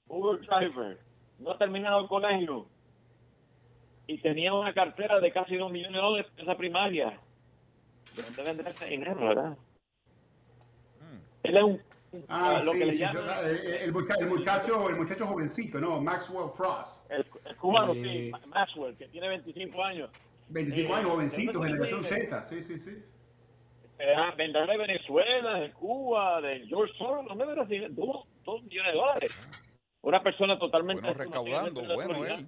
[0.09, 0.99] Uber driver,
[1.41, 2.67] no ha terminado el colegio
[4.07, 7.19] y tenía una cartera de casi dos millones de dólares en esa primaria.
[8.15, 9.57] ¿De dónde vendrá ese dinero, verdad?
[11.43, 11.83] Él es un,
[12.29, 15.81] Ah, lo sí, que le sí, llaman el, el mucha- el muchacho, el muchacho jovencito,
[15.81, 15.99] ¿no?
[16.01, 17.11] Maxwell Frost.
[17.11, 20.11] el, el cubano, Eh, sí, Maxwell, que tiene 25 años.
[20.51, 22.05] 25 Eh, años, jovencito, ¿de dónde generación?
[22.05, 22.45] Z.
[22.45, 23.03] Sí, sí, sí.
[24.05, 27.95] Eh, vendrá de Venezuela, de Cuba, de George Soros, ¿dónde vendrá ese dinero?
[27.95, 29.49] dos, dos millones de dólares.
[30.03, 31.03] Una persona totalmente...
[31.03, 32.47] Bueno, recaudando, bueno él.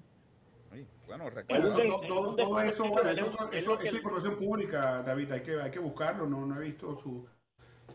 [1.06, 1.76] Bueno, recaudando.
[2.00, 5.42] todo, todo- ¿dónde todo está eso, bueno, eso, Es eso, es información pública, David, hay
[5.42, 7.24] que, hay que buscarlo, no, no he visto su...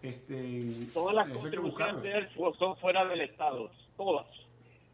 [0.02, 0.62] Este,
[0.93, 4.28] Todas las contribuciones de él son fuera del Estado, todas.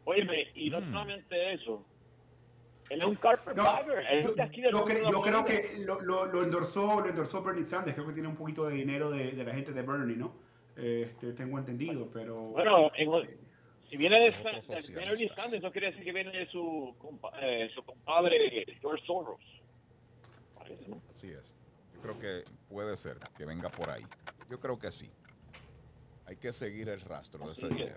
[0.04, 0.90] Óyeme, y no Mm.
[0.90, 1.86] solamente eso,
[2.90, 7.00] él es un carpetbagger, No, yo, yo cre- yo creo que lo, lo, lo endorsó
[7.00, 9.72] lo endorsó Bernie Sanders, creo que tiene un poquito de dinero de, de la gente
[9.72, 10.34] de Bernie, ¿no?
[10.76, 12.36] Este, tengo entendido, pero...
[12.36, 13.46] Bueno, en-
[13.88, 15.00] si viene de, Otro Sa- de socialista.
[15.00, 19.40] Bernie Sanders, no quiere decir que viene de su, compa- eh, su compadre George Soros.
[20.56, 21.00] Parece, ¿no?
[21.12, 21.54] Así es.
[21.94, 24.02] Yo creo que puede ser que venga por ahí.
[24.50, 25.10] Yo creo que sí.
[26.26, 27.72] Hay que seguir el rastro de ese es.
[27.72, 27.96] dinero.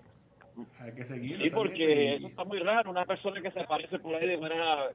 [0.80, 1.40] Hay que seguir.
[1.42, 2.90] Sí, porque eso está muy raro.
[2.90, 4.90] Una persona que se aparece por ahí de manera.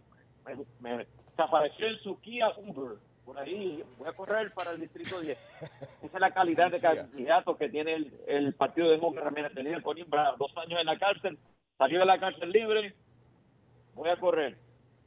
[0.45, 2.97] Me, me- se apareció en su Kia Uber.
[3.25, 5.35] Por ahí, voy a correr para el distrito 10.
[6.03, 9.31] Esa es la calidad de candidato que tiene el, el Partido Demócrata.
[9.31, 11.37] Mira, tenía Colin Brown dos años en la cárcel,
[11.77, 12.93] salió de la cárcel libre.
[13.95, 14.57] Voy a correr.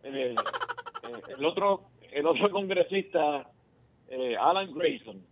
[0.02, 3.48] Eh, eh, el otro el otro congresista,
[4.08, 5.22] eh, Alan Grayson,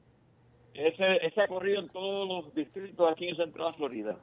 [0.75, 4.17] ese, ese ha corrido en todos los distritos aquí en Central Florida.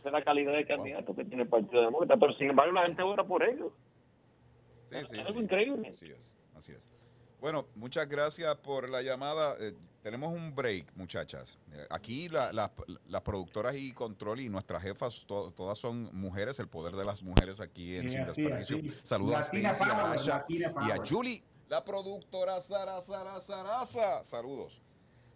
[0.00, 2.86] Esa es la calidad de candidato que tiene el Partido Demócrata, pero sin embargo la
[2.86, 3.70] gente vota por ellos.
[4.86, 5.18] Sí, sí, Es sí.
[5.20, 5.88] algo increíble.
[5.88, 6.88] Así es, así es.
[7.40, 9.56] Bueno, muchas gracias por la llamada.
[9.60, 11.58] Eh, tenemos un break, muchachas.
[11.72, 12.72] Eh, aquí la- la-
[13.08, 17.22] las productoras y control y nuestras jefas, to- todas son mujeres, el poder de las
[17.22, 18.78] mujeres aquí en Sí, Sin Desperdicio.
[19.02, 20.96] Saludos a Stacy, a y a.
[21.06, 24.24] Julie, la productora Sara, Sara, Sarasa.
[24.24, 24.82] Saludos.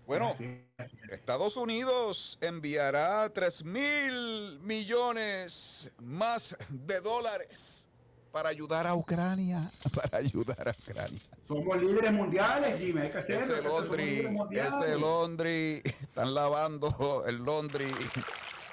[0.07, 0.45] Bueno, Así,
[0.77, 1.15] así, así.
[1.15, 7.89] Estados Unidos enviará 3 mil millones más de dólares
[8.35, 11.21] para ayudar a Ucrania, para ayudar a Ucrania.
[11.47, 13.03] Somos líderes mundiales, Jimmy.
[13.03, 13.85] Hay que hacerlo.
[13.85, 14.75] Ese mundiales.
[14.75, 17.93] ese Londri, están lavando el Londri.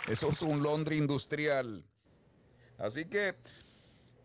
[0.07, 1.83] Eso es un Londri industrial.
[2.79, 3.35] Así que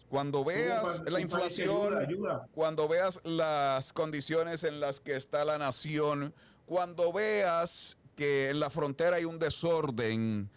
[0.08, 2.48] cuando veas la inflación, ayuda, ayuda.
[2.52, 6.32] cuando veas las condiciones en las que está la nación,
[6.66, 10.50] cuando veas que en la frontera hay un desorden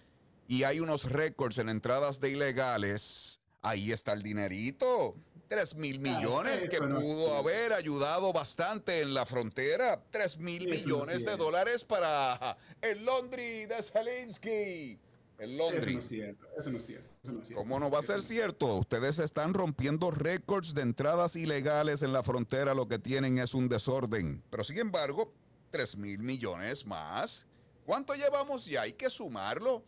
[0.48, 5.16] y hay unos récords en entradas de ilegales, ahí está el dinerito.
[5.48, 10.00] Tres mil Claro, millones que pudo haber ayudado bastante en la frontera.
[10.12, 15.00] Tres mil millones de dólares para el Londri de Zelensky.
[15.40, 15.96] El Eso Londri.
[15.96, 16.48] no es cierto.
[16.60, 17.10] Eso no es cierto.
[17.24, 17.64] Eso no es cierto.
[17.64, 18.76] ¿Cómo no va a ser cierto?
[18.76, 22.76] Ustedes están rompiendo récords de entradas ilegales en la frontera.
[22.76, 24.44] Lo que tienen es un desorden.
[24.52, 25.34] Pero sin embargo,
[25.72, 27.46] 3 mil millones más.
[27.86, 28.82] ¿Cuánto llevamos ya?
[28.82, 29.84] Hay que sumarlo.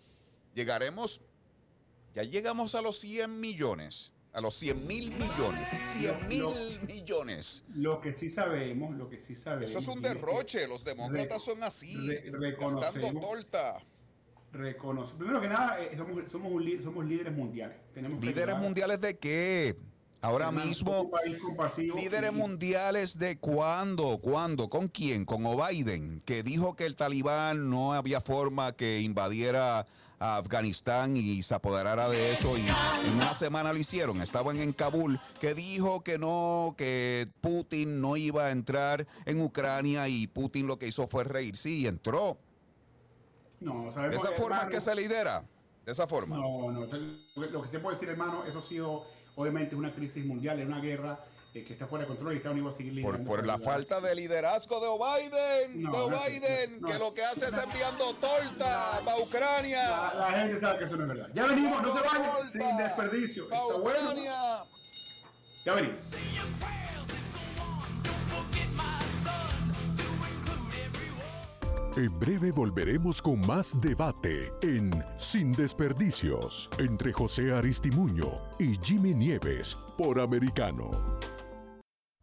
[0.55, 1.21] Llegaremos,
[2.15, 4.13] ya llegamos a los 100 millones.
[4.33, 5.69] A los 100 mil millones.
[5.93, 6.53] 100 mil Lo-
[6.87, 7.63] millones.
[7.75, 9.69] Lo que sí sabemos, lo que sí sabemos.
[9.69, 10.67] Eso es un derroche.
[10.67, 12.07] Los demócratas re- son así.
[12.07, 13.81] re- Gastando torta.
[14.53, 15.13] reconoce.
[15.15, 17.77] Primero que nada, eh, somos, somos, un li- somos líderes mundiales.
[17.93, 19.75] Tenemos ¿Líderes mundiales de qué?
[20.21, 21.09] Ahora mismo.
[21.95, 24.19] ¿Líderes mundiales de cuándo?
[24.21, 24.69] ¿Cuándo?
[24.69, 25.25] ¿Con quién?
[25.25, 29.87] Con O'Biden, que dijo que el talibán no había forma que invadiera
[30.19, 32.55] a Afganistán y se apoderara de eso.
[32.55, 32.61] Y
[33.07, 34.21] en una semana lo hicieron.
[34.21, 40.07] Estaban en Kabul, que dijo que no, que Putin no iba a entrar en Ucrania
[40.07, 42.37] y Putin lo que hizo fue reírse y entró.
[43.59, 45.43] No, De esa forma hermano, que se lidera.
[45.85, 46.35] De esa forma.
[46.37, 46.81] No, no.
[46.81, 46.89] Lo
[47.63, 49.03] que- se puede decir, hermano, eso ha sido,
[49.35, 51.19] obviamente, una crisis mundial, es una guerra
[51.53, 53.45] eh, que está fuera de control y Estados Unidos va a seguir Por, liderando por
[53.45, 57.57] la falta de liderazgo de O'Biden, No, de O'Biden, no, que lo que hace es
[57.57, 59.89] enviando torta para Ucrania.
[59.89, 61.29] La, la gente sabe que eso no es verdad.
[61.33, 63.43] Ya venimos, no se vayan, sin desperdicio.
[63.43, 64.13] Está bueno.
[65.65, 65.97] Ya venimos.
[72.01, 79.77] En breve volveremos con más debate en Sin Desperdicios entre José Aristimuño y Jimmy Nieves
[79.99, 80.89] por Americano.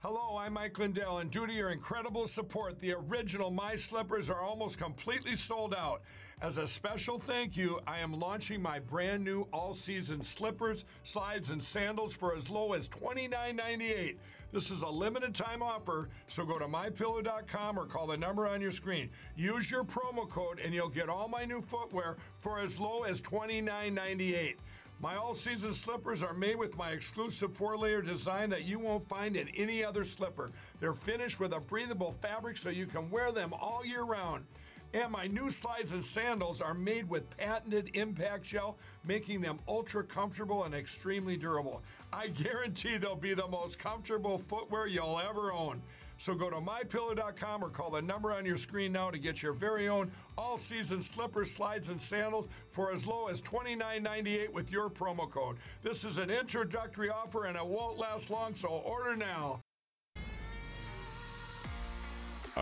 [0.03, 4.43] Hello, I'm Mike Lindell, and due to your incredible support, the original My Slippers are
[4.43, 6.03] almost completely sold out.
[6.41, 11.51] As a special thank you, I am launching my brand new all season slippers, slides,
[11.51, 14.17] and sandals for as low as $29.98.
[14.51, 18.63] This is a limited time offer, so go to mypillow.com or call the number on
[18.63, 19.11] your screen.
[19.37, 23.21] Use your promo code, and you'll get all my new footwear for as low as
[23.21, 24.55] $29.98.
[25.01, 29.09] My all season slippers are made with my exclusive four layer design that you won't
[29.09, 30.51] find in any other slipper.
[30.81, 34.45] They're finished with a breathable fabric so you can wear them all year round.
[34.95, 40.03] And my new slides and sandals are made with patented impact gel, making them ultra
[40.03, 41.83] comfortable and extremely durable.
[42.13, 45.83] I guarantee they'll be the most comfortable footwear you'll ever own.
[46.17, 49.53] So go to mypillow.com or call the number on your screen now to get your
[49.53, 55.31] very own all-season slippers, slides, and sandals for as low as $29.98 with your promo
[55.31, 55.59] code.
[55.83, 59.61] This is an introductory offer and it won't last long, so order now.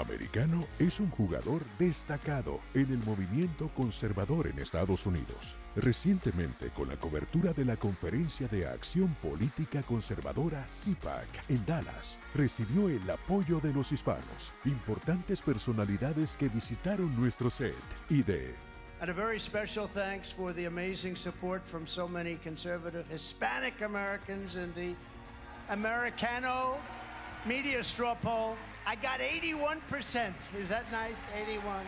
[0.00, 5.56] Americano es un jugador destacado en el movimiento conservador en Estados Unidos.
[5.74, 12.88] Recientemente, con la cobertura de la Conferencia de Acción Política Conservadora CIPAC en Dallas, recibió
[12.88, 17.74] el apoyo de los hispanos, importantes personalidades que visitaron nuestro set
[18.10, 18.54] y de
[18.98, 24.56] And a very special thanks for the amazing support from so many conservative Hispanic Americans
[24.56, 24.94] in the
[25.68, 26.78] Americano
[27.44, 28.56] media straw poll.
[28.86, 30.32] I got 81%.
[30.56, 31.18] Is that nice?
[31.34, 31.84] 81.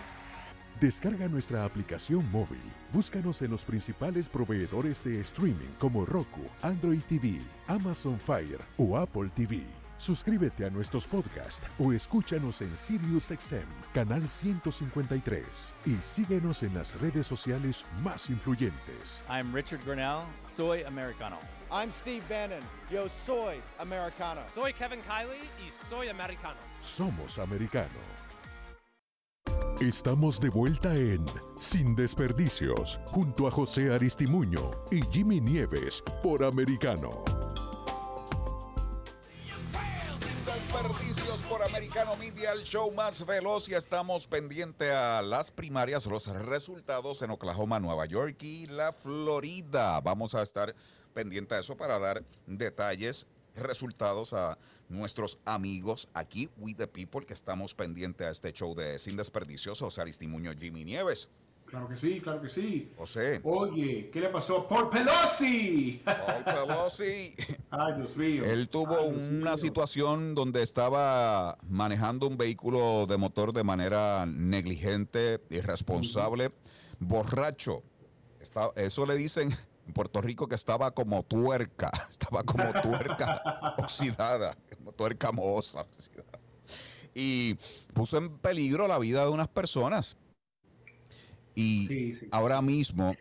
[0.81, 2.61] Descarga nuestra aplicación móvil.
[2.93, 9.29] Búscanos en los principales proveedores de streaming como Roku, Android TV, Amazon Fire o Apple
[9.35, 9.78] TV.
[9.99, 15.45] Suscríbete a nuestros podcasts o escúchanos en SiriusXM, canal 153.
[15.87, 19.25] Y síguenos en las redes sociales más influyentes.
[19.29, 21.39] I'm Richard Grinnell, soy americano.
[21.71, 22.63] I'm Steve Bannon.
[22.91, 24.41] Yo soy americano.
[24.55, 26.57] Soy Kevin Kiley y soy americano.
[26.81, 27.89] Somos americano.
[29.81, 31.25] Estamos de vuelta en
[31.59, 37.23] Sin Desperdicios, junto a José Aristimuño y Jimmy Nieves por Americano.
[41.79, 47.31] Americano Media, el show más veloz y estamos pendientes a las primarias, los resultados en
[47.31, 50.01] Oklahoma, Nueva York y la Florida.
[50.01, 50.75] Vamos a estar
[51.15, 57.35] pendientes a eso para dar detalles, resultados a nuestros amigos aquí, We the People, que
[57.35, 61.31] estamos pendientes a este show de Sin Desperdicios, José Aristimuño, Jimmy Nieves.
[61.71, 62.91] Claro que sí, claro que sí.
[62.97, 63.41] José.
[63.45, 64.67] Oye, ¿qué le pasó?
[64.67, 66.01] ¡Paul Pelosi!
[66.03, 67.35] Paul Pelosi.
[67.71, 68.45] Ay, Dios mío.
[68.47, 69.57] Él tuvo Ay, una mío.
[69.59, 76.53] situación donde estaba manejando un vehículo de motor de manera negligente, irresponsable,
[77.01, 77.83] borracho.
[78.41, 79.55] Está- eso le dicen
[79.87, 85.83] en Puerto Rico que estaba como tuerca, estaba como tuerca oxidada, como tuerca mohosa.
[85.83, 86.39] oxidada.
[87.15, 87.57] Y
[87.93, 90.17] puso en peligro la vida de unas personas.
[91.59, 92.29] Y Sí, sí.
[92.31, 93.13] ahora mismo,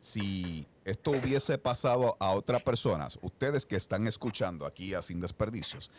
[0.00, 5.90] si esto hubiese pasado a otras personas, ustedes que están escuchando aquí a Sin Desperdicios,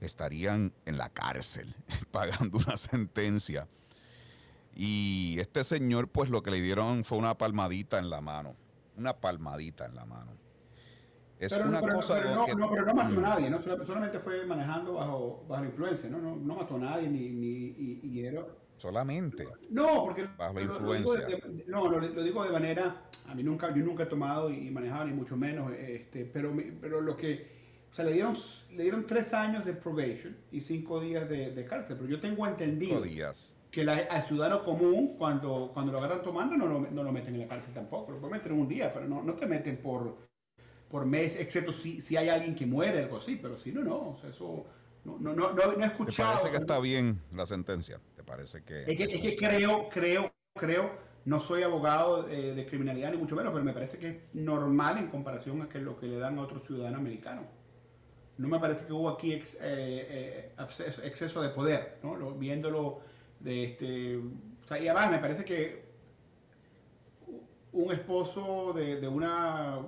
[0.00, 1.74] estarían en la cárcel
[2.10, 3.68] pagando una sentencia.
[4.74, 8.56] Y este señor, pues lo que le dieron fue una palmadita en la mano.
[8.96, 10.32] Una palmadita en la mano.
[11.38, 13.22] Es Pero, una pero- cosa pero no, que- no, pero no mató a Mm.
[13.22, 13.58] nadie, ¿no?
[13.60, 16.18] Sol- solamente fue manejando bajo, bajo la influencia, ¿no?
[16.18, 18.56] No, no mató a nadie ni, ni y, y hieró.
[18.76, 19.46] Solamente.
[19.70, 21.26] No, porque Bajo la influencia.
[21.26, 24.06] digo de- de- no, lo, lo digo de manera, a mí nunca, yo nunca he
[24.06, 27.46] tomado y manejado ni mucho menos, este, pero, me- pero lo que,
[27.90, 28.34] o sea, le dieron,
[28.74, 32.46] le dieron tres años de probation y cinco días de, de cárcel, pero yo tengo
[32.46, 33.54] entendido días.
[33.70, 37.34] que la- al ciudadano común cuando, cuando lo agarran tomando no lo, no lo meten
[37.34, 39.76] en la cárcel tampoco, lo pueden meter en un día, pero no, no te meten
[39.78, 40.16] por,
[40.90, 44.10] por mes, excepto si, si hay alguien que muere, algo así, pero si no, no,
[44.10, 44.66] o sea, eso
[45.04, 46.34] no, no, no, no, no he ¿Te escuchado.
[46.34, 47.98] parece que está bien la sentencia?
[48.32, 48.84] ¿Te parece que.?
[48.92, 50.90] Es que, es que creo, creo, creo,
[51.24, 54.98] no soy abogado eh, de criminalidad ni mucho menos, pero me parece que es normal
[54.98, 57.42] en comparación a que lo que le dan a otro ciudadano americano.
[58.38, 60.54] No me parece que hubo aquí ex- eh, eh,
[61.04, 62.16] exceso de poder, ¿no?
[62.16, 63.00] Lo- viéndolo
[63.40, 64.16] de este...
[64.18, 65.84] o sea, y además me parece que
[67.72, 69.78] un esposo de, de una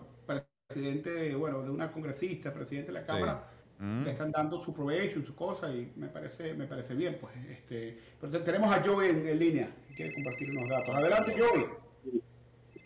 [0.69, 3.45] presidente, bueno, de una congresista, presidente de la Cámara,
[3.79, 4.05] Mm.
[4.05, 7.99] le están dando su probation, su cosa, y me parece, me parece bien, pues, este,
[8.21, 10.95] pero te- tenemos a Joey en, en línea, que quiere compartir unos datos.
[10.95, 11.65] Adelante, Joey.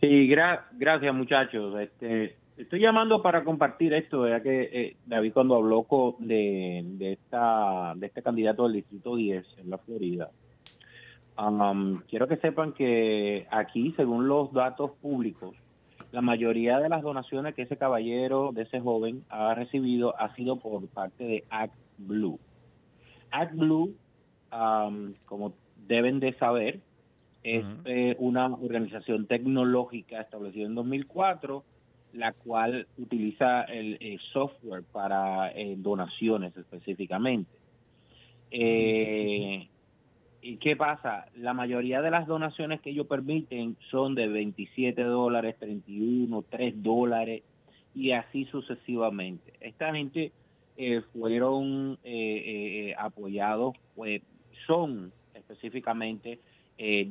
[0.01, 1.79] Sí, gra- gracias muchachos.
[1.81, 5.87] Este, estoy llamando para compartir esto, ya que eh, David cuando habló
[6.20, 10.31] de, de, esta, de este candidato del Distrito 10 en la Florida,
[11.38, 15.55] um, quiero que sepan que aquí, según los datos públicos,
[16.12, 20.57] la mayoría de las donaciones que ese caballero, de ese joven, ha recibido ha sido
[20.57, 22.38] por parte de ActBlue.
[23.31, 23.94] ActBlue,
[24.53, 25.53] um, como
[25.87, 26.81] deben de saber,
[27.42, 31.64] es eh, una organización tecnológica establecida en 2004,
[32.14, 37.59] la cual utiliza el software para eh, donaciones específicamente.
[38.51, 39.68] Eh,
[40.40, 41.27] ¿Y qué pasa?
[41.37, 47.42] La mayoría de las donaciones que ellos permiten son de 27 dólares, 31, 3 dólares
[47.94, 49.55] y así sucesivamente.
[49.61, 50.33] Esta gente
[50.77, 54.22] eh, fueron eh, eh, apoyados, pues
[54.66, 56.38] son específicamente
[56.79, 57.11] eh,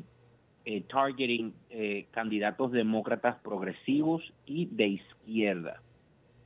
[0.65, 5.81] eh, targeting eh, candidatos demócratas progresivos y de izquierda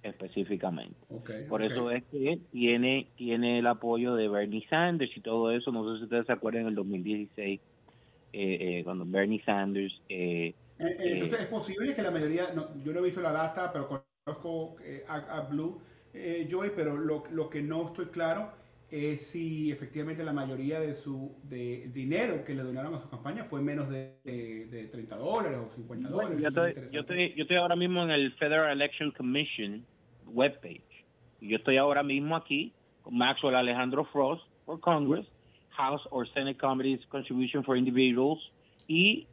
[0.03, 0.95] específicamente.
[1.09, 1.71] Okay, Por ok.
[1.71, 5.71] eso es que tiene, tiene el apoyo de Bernie Sanders y todo eso.
[5.71, 7.59] No sé si ustedes se acuerdan en el 2016,
[8.33, 9.93] eh, eh, cuando Bernie Sanders...
[10.09, 13.31] eh, Eh, eh, Entonces, es posible que la mayoría, no, yo no he visto la
[13.31, 13.87] data, pero
[14.25, 15.79] conozco eh, a, a Blue,
[16.13, 18.51] eh, Joey, pero lo, lo que no estoy claro
[18.89, 23.45] es si efectivamente la mayoría de su de dinero que le donaron a su campaña
[23.45, 26.41] fue menos de, de, de 30 dólares o 50 Bueno, dólares.
[26.41, 29.85] yo, Eso es estoy, yo, estoy, yo estoy ahora mismo en el Federal Election Commission
[30.33, 31.05] webpage.
[31.39, 35.25] Y yo estoy ahora mismo aquí con Maxwell Alejandro Frost for Congress,
[35.71, 38.39] House or Senate Committees Contribution for Individuals
[38.87, 39.27] y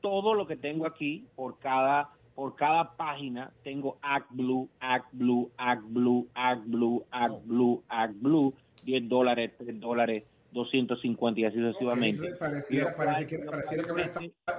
[0.00, 7.04] todo lo que tengo aquí por cada por cada página tengo ActBlue, ActBlue, ActBlue, ActBlue,
[7.10, 12.26] ActBlue, ActBlue, 10 dólares, 3 dólares, 250 y así sucesivamente.
[12.26, 14.10] Entonces, Pareciera, parece que, pareciera que una,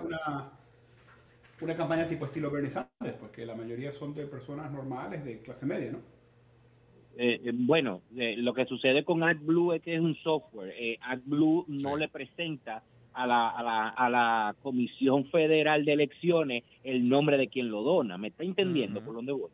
[0.03, 0.51] una,
[1.63, 5.65] una campaña tipo estilo Bernie Sanders, porque la mayoría son de personas normales de clase
[5.65, 5.99] media, ¿no?
[7.15, 10.73] Eh, eh, bueno, eh, lo que sucede con AdBlue es que es un software.
[10.77, 12.83] Eh, AdBlue no le presenta
[13.13, 17.83] a la, a, la, a la Comisión Federal de Elecciones el nombre de quien lo
[17.83, 18.17] dona.
[18.17, 19.51] ¿Me está entendiendo por dónde voy?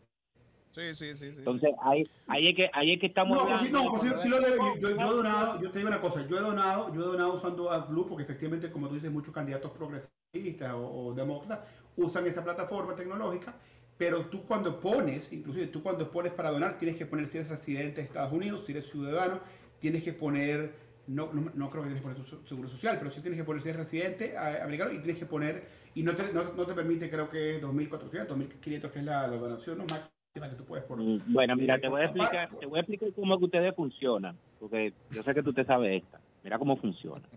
[0.72, 1.32] Sí, sí, sí.
[1.32, 1.40] sí.
[1.40, 4.14] Entonces, ahí, ahí, es que, ahí es que estamos No, pues sí, hablando- no, pues
[4.14, 4.58] sí, sí lo debe.
[4.58, 7.06] Yo, yo- yo he donado, yo te digo una cosa, yo he donado, yo he
[7.06, 11.68] donado usando AdBlue porque efectivamente, como tú dices, muchos candidatos progresistas o, o demócratas
[12.04, 13.56] usan esa plataforma tecnológica,
[13.98, 17.50] pero tú cuando pones, inclusive tú cuando pones para donar, tienes que poner si eres
[17.50, 19.40] residente de Estados Unidos, si eres ciudadano,
[19.80, 20.74] tienes que poner,
[21.08, 23.44] no, no, no creo que tienes que poner tu seguro social, pero sí tienes que
[23.44, 26.74] poner si eres residente americano y tienes que poner, y no te, no, no te
[26.74, 31.06] permite creo que 2.400, 2.500 que es la, la donación máxima que tú puedes poner.
[31.06, 33.40] Mm, Bueno, mira, Eh, te voy a por- explicar, te voy a explicar cómo es
[33.40, 36.22] que ustedes funcionan, porque yo sé que tú te sabes esta.
[36.44, 37.28] Mira cómo funciona.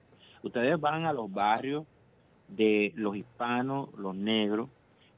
[0.43, 1.87] Ustedes van a los barrios
[2.57, 4.69] de los hispanos, los negros,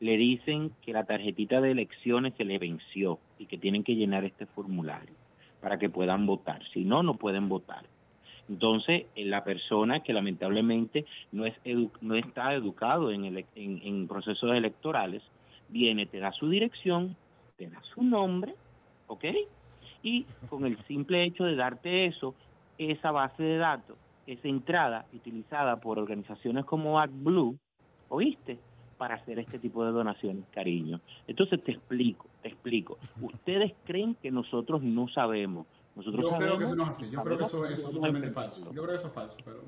[0.01, 4.24] le dicen que la tarjetita de elecciones se les venció y que tienen que llenar
[4.24, 5.14] este formulario
[5.61, 6.62] para que puedan votar.
[6.72, 7.85] Si no, no pueden votar.
[8.49, 14.55] Entonces, eh, la persona que lamentablemente no es edu- no está educado en, en procesos
[14.55, 15.22] electorales,
[15.68, 17.16] viene, te da su dirección,
[17.57, 18.55] te da su nombre,
[19.07, 19.24] ¿ok?
[20.03, 22.35] Y con el simple hecho de darte eso,
[22.76, 23.97] esa base de datos,
[24.27, 27.59] esa entrada utilizada por organizaciones como ActBlue,
[28.09, 28.59] ¿oíste?
[28.97, 31.01] Para hacer este tipo de donaciones, cariño.
[31.27, 32.99] Entonces te explico, te explico.
[33.20, 35.66] Ustedes creen que nosotros no sabemos.
[35.97, 37.11] Nosotros Yo creo que eso no es así.
[37.11, 38.33] Yo creo que eso, es enfrentarlo.
[38.33, 38.72] falso.
[38.72, 39.61] Yo creo que eso es falso, pero...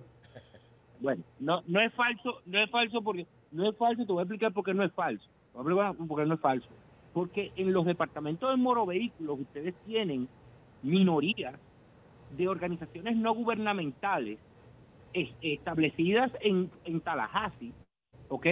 [0.98, 4.22] Bueno, no, no es falso, no es falso porque no es falso, te voy a
[4.22, 5.26] explicar por qué no es falso.
[5.52, 6.68] Te voy a explicar por qué no es falso.
[7.12, 10.26] Porque en los departamentos de moro vehículos ustedes tienen
[10.82, 11.54] minorías
[12.30, 14.38] de organizaciones no gubernamentales
[15.12, 17.72] es- establecidas en, en Tallahassee,
[18.28, 18.46] ¿ok?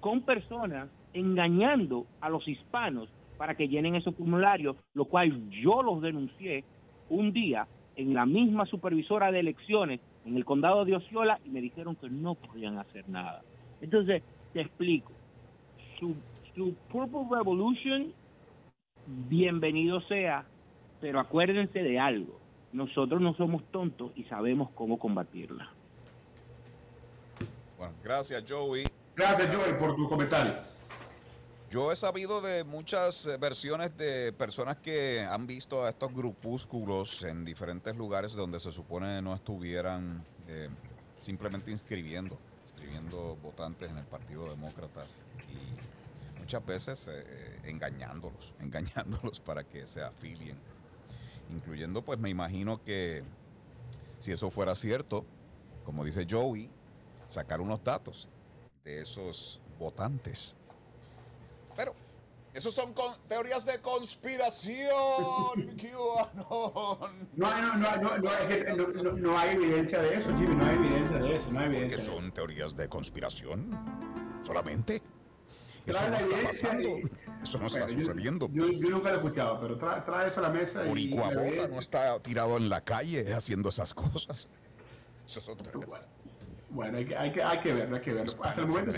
[0.00, 3.08] Con personas engañando a los hispanos
[3.38, 6.64] para que llenen esos formularios, lo cual yo los denuncié
[7.10, 11.60] un día en la misma supervisora de elecciones en el condado de Osceola y me
[11.60, 13.42] dijeron que no podían hacer nada.
[13.80, 15.12] Entonces, te explico.
[15.98, 16.14] Su,
[16.54, 18.12] su Purple Revolution,
[19.06, 20.46] bienvenido sea,
[21.00, 22.41] pero acuérdense de algo.
[22.72, 25.70] Nosotros no somos tontos y sabemos cómo combatirla.
[27.78, 28.86] Bueno, gracias, Joey.
[29.14, 30.54] Gracias, Joey, por tu comentario.
[31.70, 37.22] Yo he sabido de muchas eh, versiones de personas que han visto a estos grupúsculos
[37.22, 40.68] en diferentes lugares donde se supone no estuvieran eh,
[41.22, 45.18] simplemente inscribiendo, inscribiendo votantes en el Partido Demócratas
[45.50, 50.56] y muchas veces eh, eh, engañándolos, engañándolos para que se afilien.
[51.52, 53.22] Incluyendo, pues me imagino que
[54.18, 55.24] si eso fuera cierto,
[55.84, 56.70] como dice Joey,
[57.28, 58.28] sacar unos datos
[58.84, 60.56] de esos votantes.
[61.76, 61.94] Pero
[62.54, 64.88] esos son con- teorías de conspiración.
[65.76, 67.28] QAnon.
[67.34, 70.28] No, hay- no, no, no, no, es que no, no- no hay evidencia de eso,
[70.38, 71.98] Jimmy, no hay evidencia de eso, no hay evidencia.
[71.98, 73.70] son teorías de conspiración.
[74.42, 75.02] Solamente.
[75.86, 76.20] Eso Trae no la
[76.50, 77.10] está evidencia
[77.42, 78.48] Eso no está sucediendo.
[78.52, 80.88] Yo, yo nunca lo he escuchado, pero trae, trae eso a la mesa y...
[80.88, 84.48] Boricua la Bota evidencia- no está tirado en la calle haciendo esas cosas.
[85.26, 86.08] Esas son teorías.
[86.70, 88.32] Bueno, hay que, hay, que, hay que verlo, hay que verlo.
[88.44, 88.92] Hasta el momento,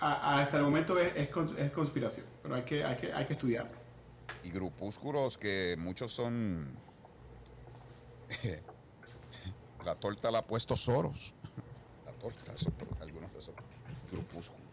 [0.00, 3.32] hasta el momento es, es, cons- es conspiración, pero hay que, hay que, hay que
[3.32, 3.70] estudiarlo.
[4.44, 6.68] Y grupúsculos que muchos son.
[9.84, 11.32] La torta la ha puesto Soros.
[12.04, 12.52] La torta,
[13.00, 13.54] algunos de esos
[14.10, 14.65] grupúsculos.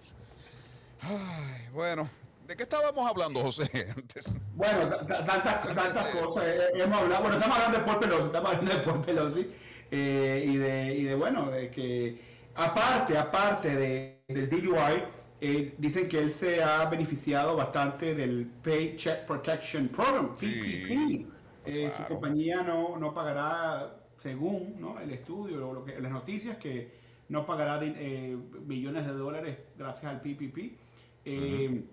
[1.03, 2.09] Ay, bueno,
[2.47, 3.69] ¿de qué estábamos hablando, José?
[3.97, 4.35] Antes.
[4.55, 6.43] Bueno, ta- ta- tantas, tantas cosas.
[6.45, 9.51] eh, hemos hablado, bueno, estamos hablando de Paul Pelosi, estamos hablando de Paul Pelosi
[9.91, 12.21] eh, y, de, y de, bueno, de que
[12.55, 15.03] aparte, aparte de, del DUI,
[15.41, 21.27] eh, dicen que él se ha beneficiado bastante del Paycheck Protection Program, PPP.
[21.65, 24.99] Eh, Su compañía no, no pagará, según ¿no?
[24.99, 30.21] el estudio lo que, las noticias, que no pagará eh, millones de dólares gracias al
[30.21, 30.77] PPP.
[31.25, 31.83] Eh,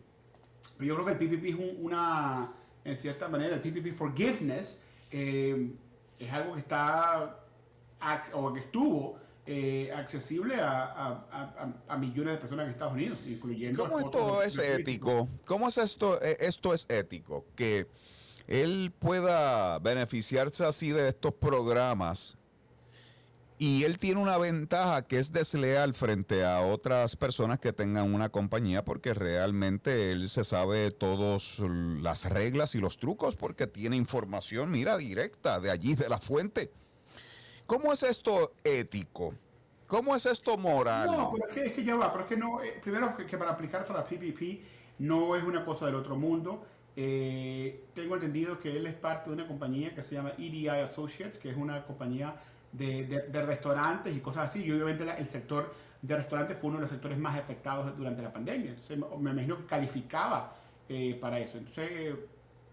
[0.80, 2.52] yo creo que el PPP es un- una,
[2.84, 5.70] en cierta manera, el PPP Forgiveness eh,
[6.18, 7.38] es algo que está,
[8.34, 12.92] o que estuvo eh, accesible a, a- a- a- a millones de personas en Estados
[12.92, 13.82] Unidos, incluyendo...
[13.82, 15.28] ¿Cómo esto es ético?
[15.44, 16.22] ¿Cómo es esto?
[16.22, 17.44] eh, Esto es ético.
[17.56, 17.88] Que
[18.46, 22.36] él pueda beneficiarse así de estos programas
[23.62, 28.30] y él tiene una ventaja que es desleal frente a otras personas que tengan una
[28.30, 34.70] compañía porque realmente él se sabe todas las reglas y los trucos porque tiene información,
[34.70, 36.72] mira, directa de allí, de la fuente.
[37.66, 39.34] ¿Cómo es esto ético?
[39.86, 41.08] ¿Cómo es esto moral?
[41.08, 43.36] No, pero es que, es que ya va, pero es que no, eh, primero que,
[43.36, 44.62] para aplicar para PPP
[45.00, 46.64] no es una cosa del otro mundo.
[46.96, 51.38] Eh, tengo entendido que él es parte de una compañía que se llama EDI Associates,
[51.38, 52.40] que es una compañía
[52.72, 54.64] de, de- de restaurantes y cosas así.
[54.64, 58.22] Y obviamente la- el sector de restaurantes fue uno de los sectores más afectados durante
[58.22, 58.70] la pandemia.
[58.70, 60.54] Entonces, me, imagino que calificaba
[60.88, 61.58] eh, para eso.
[61.58, 62.16] Entonces, eh,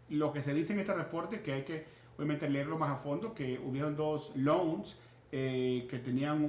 [0.10, 1.86] lo que se dice en este reporte, que hay que
[2.18, 4.98] obviamente leerlo más a fondo, que hubieron dos loans
[5.32, 6.48] eh, que tenían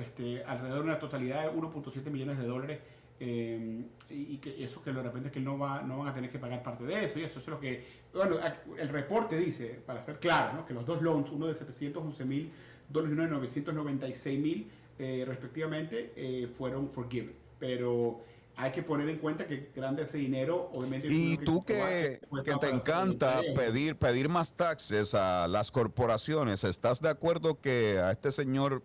[0.00, 2.80] este, alrededor de una totalidad de 1.7 millones de dólares
[3.24, 6.40] eh, y que eso que de repente que no, va, no van a tener que
[6.40, 8.36] pagar parte de eso y eso, eso es lo que, bueno,
[8.76, 10.66] el reporte dice, para ser claro, ¿no?
[10.66, 12.50] que los dos loans, uno de 711 mil
[12.88, 14.68] dólares y uno de 996 mil
[14.98, 17.36] eh, respectivamente, eh, fueron forgiven.
[17.60, 18.22] Pero
[18.56, 21.06] hay que poner en cuenta que grande ese dinero, obviamente...
[21.08, 27.00] Y tú que, que para te encanta pedir, pedir más taxes a las corporaciones, ¿estás
[27.00, 28.82] de acuerdo que a este señor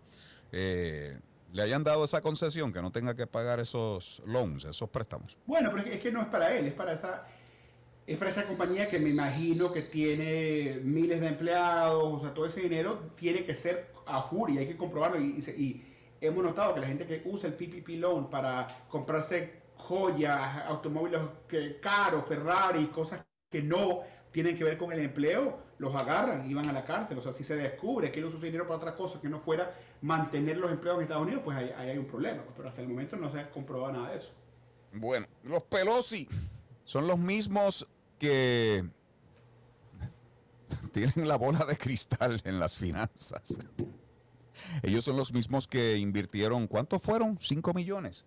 [0.52, 1.18] eh,
[1.52, 5.36] le hayan dado esa concesión, que no tenga que pagar esos loans, esos préstamos?
[5.46, 7.26] Bueno, pero es que, no es para él, es para esa
[8.06, 12.46] es para esa compañía que me imagino que tiene miles de empleados, o sea, todo
[12.46, 15.84] ese dinero tiene que ser a jury, hay que comprobarlo y, y
[16.20, 21.20] y hemos notado que la gente que usa el PPP loan para comprarse joyas, automóviles
[21.80, 23.20] caros, Ferrari, cosas
[23.50, 27.18] que no tienen que ver con el empleo, los agarran y van a la cárcel.
[27.18, 29.74] O sea, si se descubre que él su dinero para otra cosa que no fuera
[30.02, 32.42] mantener los empleos en Estados Unidos, pues ahí, ahí hay un problema.
[32.56, 34.32] Pero hasta el momento no se ha comprobado nada de eso.
[34.92, 36.28] Bueno, los Pelosi
[36.84, 37.86] son los mismos
[38.18, 38.84] que
[40.92, 43.56] tienen la bola de cristal en las finanzas.
[44.82, 47.38] Ellos son los mismos que invirtieron, ¿cuántos fueron?
[47.40, 48.26] 5 millones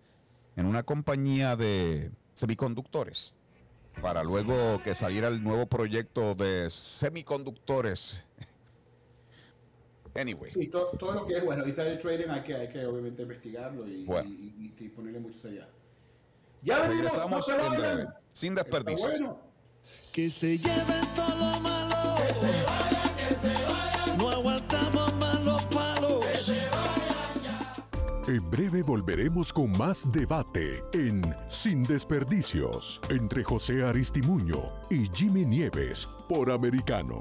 [0.56, 3.34] en una compañía de semiconductores
[4.00, 8.22] para luego que saliera el nuevo proyecto de semiconductores.
[10.14, 13.22] Anyway, Sí, todo, todo lo que es, bueno, insider trading hay que, hay que obviamente
[13.22, 14.28] investigarlo y, Bueno.
[14.28, 15.68] y- y- y ponerle mucho seriedad.
[16.60, 17.80] Ya venimos, regresamos no en vayan.
[17.80, 19.10] breve, sin desperdicios.
[19.10, 19.40] bueno.
[20.12, 22.14] Que se lleven todo lo malo.
[22.18, 23.01] Que se vaya,
[28.32, 36.08] En breve volveremos con más debate en Sin Desperdicios entre José Aristimuño y Jimmy Nieves
[36.30, 37.20] por Americano.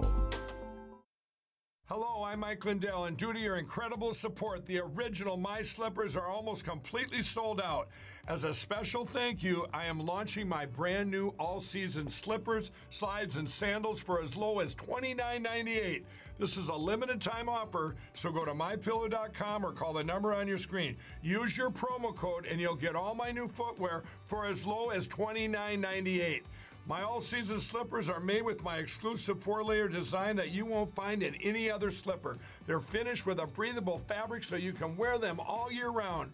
[1.90, 6.30] Hello, I'm Mike Lindell, and due to your incredible support, the original My Slippers are
[6.30, 7.90] almost completely sold out.
[8.30, 13.36] As a special thank you, I am launching my brand new all season slippers, slides,
[13.36, 16.04] and sandals for as low as $29.98.
[16.40, 20.48] This is a limited time offer, so go to mypillow.com or call the number on
[20.48, 20.98] your screen.
[21.22, 25.08] Use your promo code, and you'll get all my new footwear for as low as
[25.08, 26.42] $29.98.
[26.88, 30.96] My all season slippers are made with my exclusive four layer design that you won't
[30.96, 32.40] find in any other slipper.
[32.66, 36.32] They're finished with a breathable fabric so you can wear them all year round.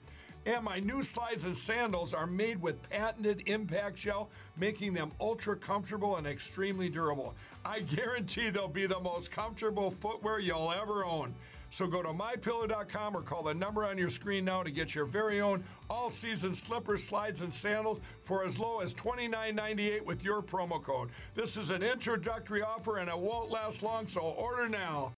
[0.47, 5.57] And my new slides and sandals are made with patented impact gel, making them ultra
[5.57, 7.35] comfortable and extremely durable.
[7.65, 11.35] I guarantee they'll be the most comfortable footwear you'll ever own.
[11.69, 15.03] So go to mypillow.com or call the number on your screen now to get your
[15.03, 20.41] very own all season slippers, slides, and sandals for as low as $29.98 with your
[20.41, 21.09] promo code.
[21.35, 25.11] This is an introductory offer and it won't last long, so order now.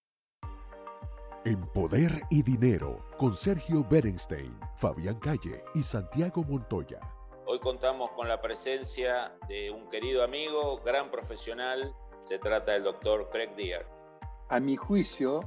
[1.46, 7.00] En Poder y Dinero con Sergio Berenstein, Fabián Calle y Santiago Montoya.
[7.46, 11.96] Hoy contamos con la presencia de un querido amigo, gran profesional.
[12.24, 13.88] Se trata del doctor Craig Deer.
[14.50, 15.40] A mi juicio,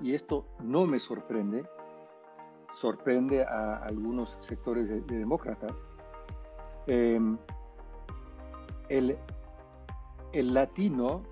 [0.00, 1.62] y esto no me sorprende,
[2.74, 5.86] sorprende a algunos sectores de, de demócratas,
[6.88, 7.20] eh,
[8.88, 9.16] el,
[10.32, 11.22] el latino,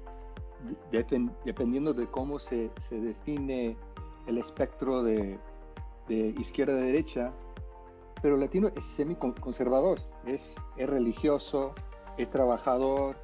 [0.93, 3.77] depen- dependiendo de cómo se, se define
[4.27, 5.39] el espectro de,
[6.09, 7.33] de izquierda a derecha,
[8.23, 11.75] pero latino es semiconservador, es, es religioso,
[12.17, 13.17] es trabajador,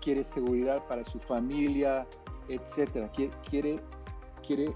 [0.00, 2.06] quiere seguridad para su familia,
[2.48, 3.10] etcétera.
[3.10, 3.80] Quiere, quiere,
[4.46, 4.74] quiere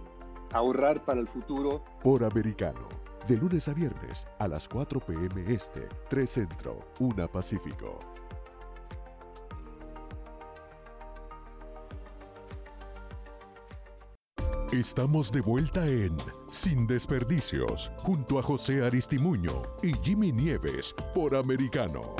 [0.53, 1.85] ahorrar para el futuro.
[2.03, 2.89] Por Americano.
[3.29, 5.45] De lunes a viernes a las 4 p.m.
[5.53, 7.99] Este, 3 Centro, 1 Pacífico.
[14.73, 16.14] Estamos de vuelta en
[16.51, 22.14] Sin Desperdicios, junto a José Aristimuño y Jimmy Nieves por Americano.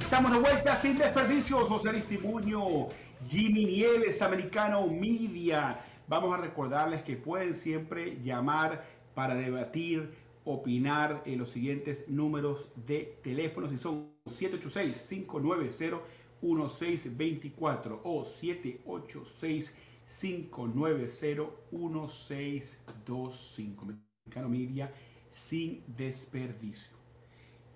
[0.00, 1.68] Estamos de vuelta sin desperdicios.
[1.68, 2.88] José Aristimuño,
[3.28, 5.80] Jimmy Nieves, Americano Media.
[6.08, 8.84] Vamos a recordarles que pueden siempre llamar
[9.14, 13.68] para debatir, opinar en los siguientes números de teléfono.
[13.68, 16.00] Si son 786-590.
[16.42, 19.74] 1624 o 786
[20.06, 23.86] 590 1625.
[23.86, 24.92] Mexicano Media
[25.30, 26.96] sin desperdicio.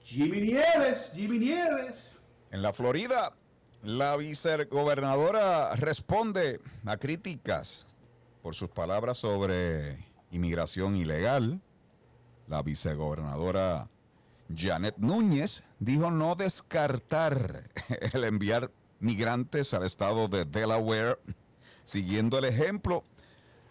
[0.05, 2.19] Jimmy Nieves, Jimmy Nieves.
[2.51, 3.33] En la Florida,
[3.83, 7.87] la vicegobernadora responde a críticas
[8.43, 11.61] por sus palabras sobre inmigración ilegal.
[12.47, 13.89] La vicegobernadora
[14.55, 17.71] Janet Núñez dijo no descartar
[18.13, 18.71] el enviar
[19.01, 21.19] migrantes al estado de Delaware,
[21.85, 23.05] siguiendo el ejemplo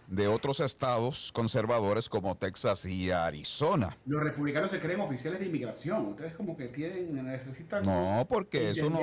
[0.07, 3.97] de otros estados conservadores como Texas y Arizona.
[4.05, 6.07] Los republicanos se creen oficiales de inmigración.
[6.07, 7.84] Ustedes como que tienen, necesitan...
[7.84, 8.99] No, porque eso no,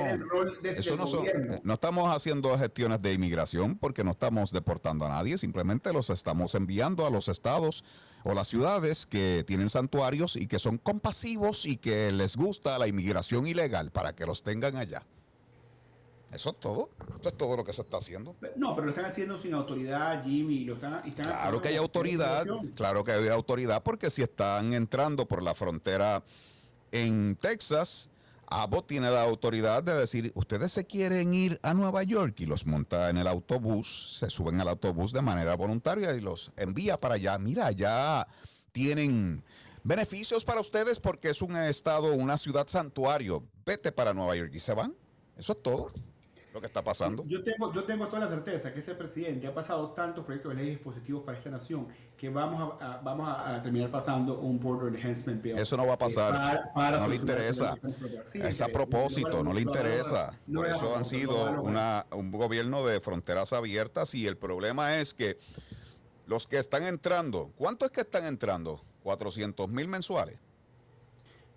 [0.63, 1.25] eso no son,
[1.63, 6.55] no estamos haciendo gestiones de inmigración porque no estamos deportando a nadie, simplemente los estamos
[6.55, 7.83] enviando a los estados
[8.23, 12.87] o las ciudades que tienen santuarios y que son compasivos y que les gusta la
[12.87, 15.03] inmigración ilegal para que los tengan allá.
[16.33, 16.89] Eso es todo.
[17.19, 18.35] Eso es todo lo que se está haciendo.
[18.55, 20.63] No, pero lo están haciendo sin autoridad, Jimmy.
[20.63, 22.45] Lo están, Claro que hay autoridad,
[22.75, 26.23] claro que hay autoridad, porque si están entrando por la frontera
[26.91, 28.09] en Texas,
[28.51, 32.65] Abbott tiene la autoridad de decir, ustedes se quieren ir a Nueva York y los
[32.65, 37.15] monta en el autobús, se suben al autobús de manera voluntaria y los envía para
[37.15, 37.39] allá.
[37.39, 38.27] Mira, ya
[38.73, 39.41] tienen
[39.83, 43.47] beneficios para ustedes porque es un estado, una ciudad santuario.
[43.65, 44.93] Vete para Nueva York y se van.
[45.37, 45.87] Eso es todo
[46.53, 47.23] lo que está pasando.
[47.27, 50.61] Yo tengo, yo tengo toda la certeza que ese presidente ha pasado tantos proyectos de
[50.61, 51.87] leyes positivos para esta nación
[52.17, 55.57] que vamos a, a- vamos a, terminar pasando un Border Enhancement Bill.
[55.57, 56.33] Eso no va a pasar.
[56.33, 57.75] Para- para no le interesa.
[58.33, 60.37] en Es a Sí, propósito, no le interesa.
[60.45, 65.13] No Por eso han sido una, un gobierno de fronteras abiertas y el problema es
[65.13, 65.37] que
[66.27, 68.81] los que están entrando, ¿cuánto es que están entrando?
[69.03, 70.37] 400 mil mensuales.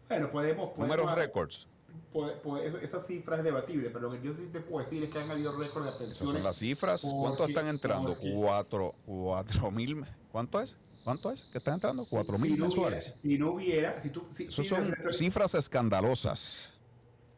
[0.08, 0.70] Bueno, podemos...
[0.70, 1.68] podemos Números récords.
[2.12, 5.10] Puede- eso- esa cifra es debatible, pero lo que yo sí te puedo decir es
[5.10, 6.16] que han habido récords de atenciones.
[6.20, 7.02] Esas son las cifras.
[7.10, 8.16] ¿Cuánto están entrando?
[8.34, 10.04] Cuatro, cuatro mil.
[10.30, 10.76] ¿Cuánto es?
[11.02, 12.06] ¿Cuánto es que están entrando?
[12.08, 13.14] Cuatro si mil no hubiera- mensuales.
[13.20, 14.00] si no hubiera...
[14.02, 16.72] Si tú, si, Esas si son cifras escandalosas.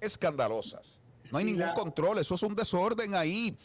[0.01, 1.01] Escandalosas.
[1.33, 3.57] No hay Si ningún la- control, eso es un desorden ahí.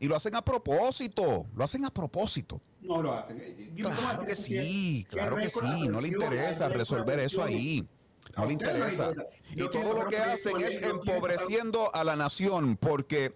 [0.00, 2.60] Y lo hacen a propósito, lo hacen a propósito.
[2.80, 3.38] No lo hacen.
[3.40, 6.78] Eh, Jimmy, ¿cómo Claro que sí, ¿Qué claro que récord sí, no le interesa récord
[6.78, 7.86] resolver eso ahí.
[8.36, 9.12] No le interesa.
[9.52, 13.34] Y todo lo que hacen es empobreciendo a la nación porque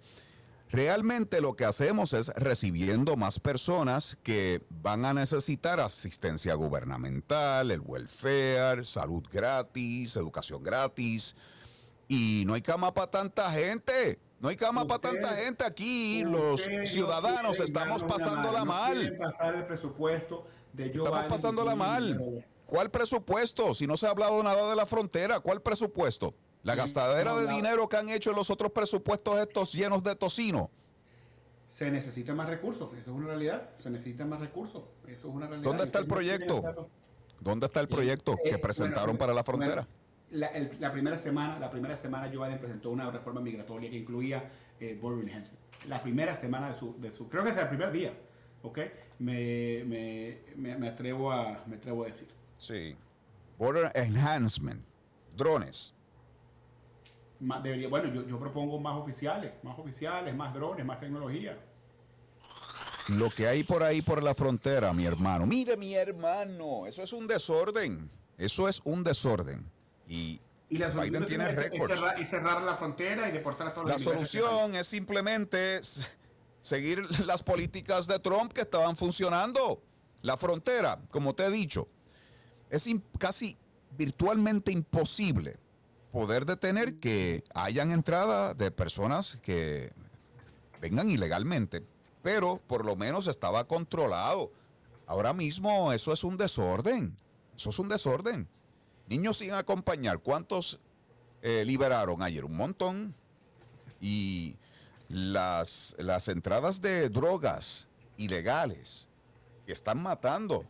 [0.70, 7.80] realmente lo que hacemos es recibiendo más personas que van a necesitar asistencia gubernamental, el
[7.80, 11.34] welfare, salud gratis, educación gratis.
[12.08, 14.18] Y no hay cama para tanta gente.
[14.40, 16.22] No hay cama para tanta gente aquí.
[16.24, 19.18] Los ciudadanos estamos pasándola mal.
[20.76, 22.44] Estamos pasándola mal.
[22.66, 23.74] ¿Cuál presupuesto?
[23.74, 26.34] Si no se ha hablado nada de la frontera, ¿cuál presupuesto?
[26.62, 27.56] La Sí, gastadera no, de no.
[27.56, 30.70] dinero que han hecho en los otros presupuestos estos llenos de tocino.
[31.68, 33.70] Se necesitan más recursos, eso es una realidad.
[33.80, 35.68] Se necesitan más recursos, eso es una realidad.
[35.70, 36.88] ¿Dónde está el proyecto?
[37.40, 39.86] ¿Dónde está el proyecto Eh, que bueno, presentaron para la frontera?
[40.30, 43.96] La, el- la primera semana, la primera semana Joe Biden presentó una reforma migratoria que
[43.98, 44.50] incluía
[44.80, 45.58] eh, border enhancement.
[45.88, 48.14] La primera semana de su, de su, creo que es el primer día,
[48.62, 48.78] ¿ok?
[49.18, 52.28] Me, me, me, me atrevo a, me atrevo a decir.
[52.58, 52.96] Sí.
[53.58, 54.82] Border Enhancement.
[55.36, 55.94] Drones.
[57.40, 61.58] Debería, bueno, yo, yo propongo más oficiales, más oficiales, más drones, más tecnología.
[63.08, 65.44] Lo que hay por ahí por la frontera, mi hermano.
[65.44, 68.10] Mire, mi hermano, eso es un desorden.
[68.38, 69.70] Eso es un desorden.
[70.08, 70.40] Y,
[70.70, 71.98] Y la Biden tiene es récords.
[71.98, 75.80] cerrar, y cerrar la frontera y deportar a todos La los que solución es simplemente
[76.62, 79.82] seguir las políticas de Trump que estaban funcionando.
[80.22, 81.88] La frontera, como te he dicho,
[82.70, 82.88] es
[83.18, 83.56] casi
[83.96, 85.56] virtualmente imposible
[86.12, 89.92] poder detener que hayan entrada de personas que
[90.80, 91.84] vengan ilegalmente,
[92.22, 94.52] pero por lo menos estaba controlado.
[95.06, 97.16] Ahora mismo eso es un desorden.
[97.56, 98.48] Eso es un desorden.
[99.08, 100.78] Niños sin acompañar, ¿cuántos
[101.42, 102.44] eh, liberaron ayer?
[102.44, 103.14] Un montón.
[104.00, 104.56] Y
[105.08, 109.08] las, las entradas de drogas ilegales
[109.66, 110.64] que están matando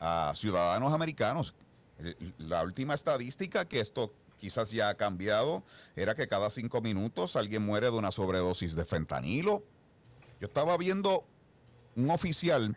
[0.00, 1.54] a ciudadanos americanos.
[1.98, 5.64] El- La última estadística, que esto quizás ya ha cambiado,
[5.96, 9.64] era que cada cinco minutos alguien muere de una sobredosis de fentanilo.
[10.40, 11.24] Yo estaba viendo
[11.96, 12.76] un oficial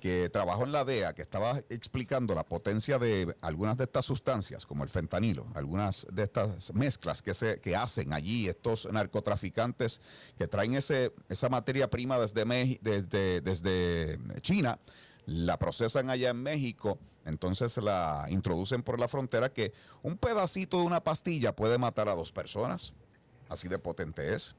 [0.00, 4.66] que trabajó en la DEA, que estaba explicando la potencia de algunas de estas sustancias,
[4.66, 10.02] como el fentanilo, algunas de estas mezclas que, se, que hacen allí estos narcotraficantes
[10.36, 12.44] que traen ese, esa materia prima desde,
[12.82, 14.78] desde, desde China,
[15.26, 19.72] la procesan allá en México, entonces la introducen por la frontera, que
[20.02, 22.92] un pedacito de una pastilla puede matar a dos personas.
[23.48, 24.54] Así de potente es.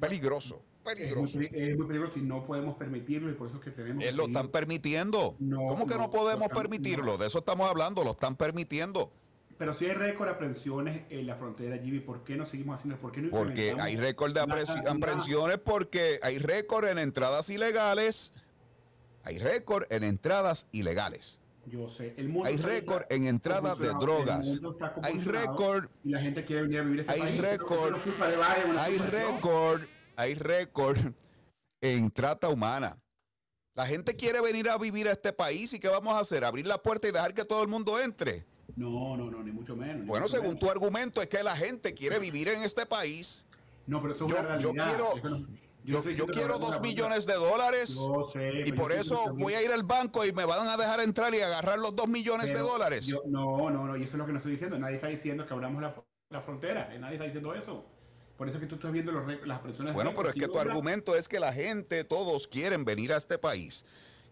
[0.00, 1.38] Peligroso, Es peligroso.
[1.38, 4.08] muy, es muy peligroso y no podemos permitirlo y por eso es que tenemos que
[4.08, 5.36] Él lo seguir- están permitiendo.
[5.38, 7.16] No, ¿Cómo que no, no, podemos están- permitirlo?
[7.18, 9.12] De eso estamos hablando, lo están permitiendo.
[9.58, 13.00] Pero si hay récord de aprehensiones en la frontera, Jimmy, ¿por qué no seguimos haciendo?
[13.00, 18.32] ¿Por qué no Porque hay récord de aprehensiones, porque hay récord en entradas ilegales.
[19.26, 21.40] Hay récord en entradas ilegales.
[21.66, 24.60] Yo sé, el mundo Hay récord en entradas de drogas.
[25.02, 27.40] Hay récord Y la gente quiere venir a vivir este hay país.
[27.40, 29.82] Récord, no no hay récord,
[30.14, 30.98] hay récord
[31.80, 32.96] en trata humana.
[33.74, 36.44] La gente quiere venir a vivir a este país y ¿qué vamos a hacer?
[36.44, 38.46] ¿Abrir la puerta y dejar que todo el mundo entre?
[38.76, 40.02] No, no, no, ni mucho menos.
[40.02, 40.60] ni Bueno, mucho según menos.
[40.60, 43.44] tu argumento es que la gente quiere vivir en este país.
[43.88, 44.88] No, pero eso es yo, una yo realidad.
[44.88, 45.46] quiero, Eso no-
[45.86, 49.84] yo, quiero dos millones de dólares Yo sé, y por eso voy a ir al
[49.84, 53.06] banco y me van a dejar entrar y agarrar los dos millones de dólares.
[53.06, 54.78] yo- no, no, no, y eso es lo que no estoy diciendo.
[54.78, 55.94] Nadie está diciendo que abramos la,
[56.30, 56.92] la frontera.
[56.92, 57.84] eh, Nadie está diciendo eso.
[58.36, 59.94] Por eso es que tú estás viendo los las personas.
[59.94, 63.38] Bueno, pero es que tu argumento es que la gente, todos quieren venir a este
[63.38, 63.84] país.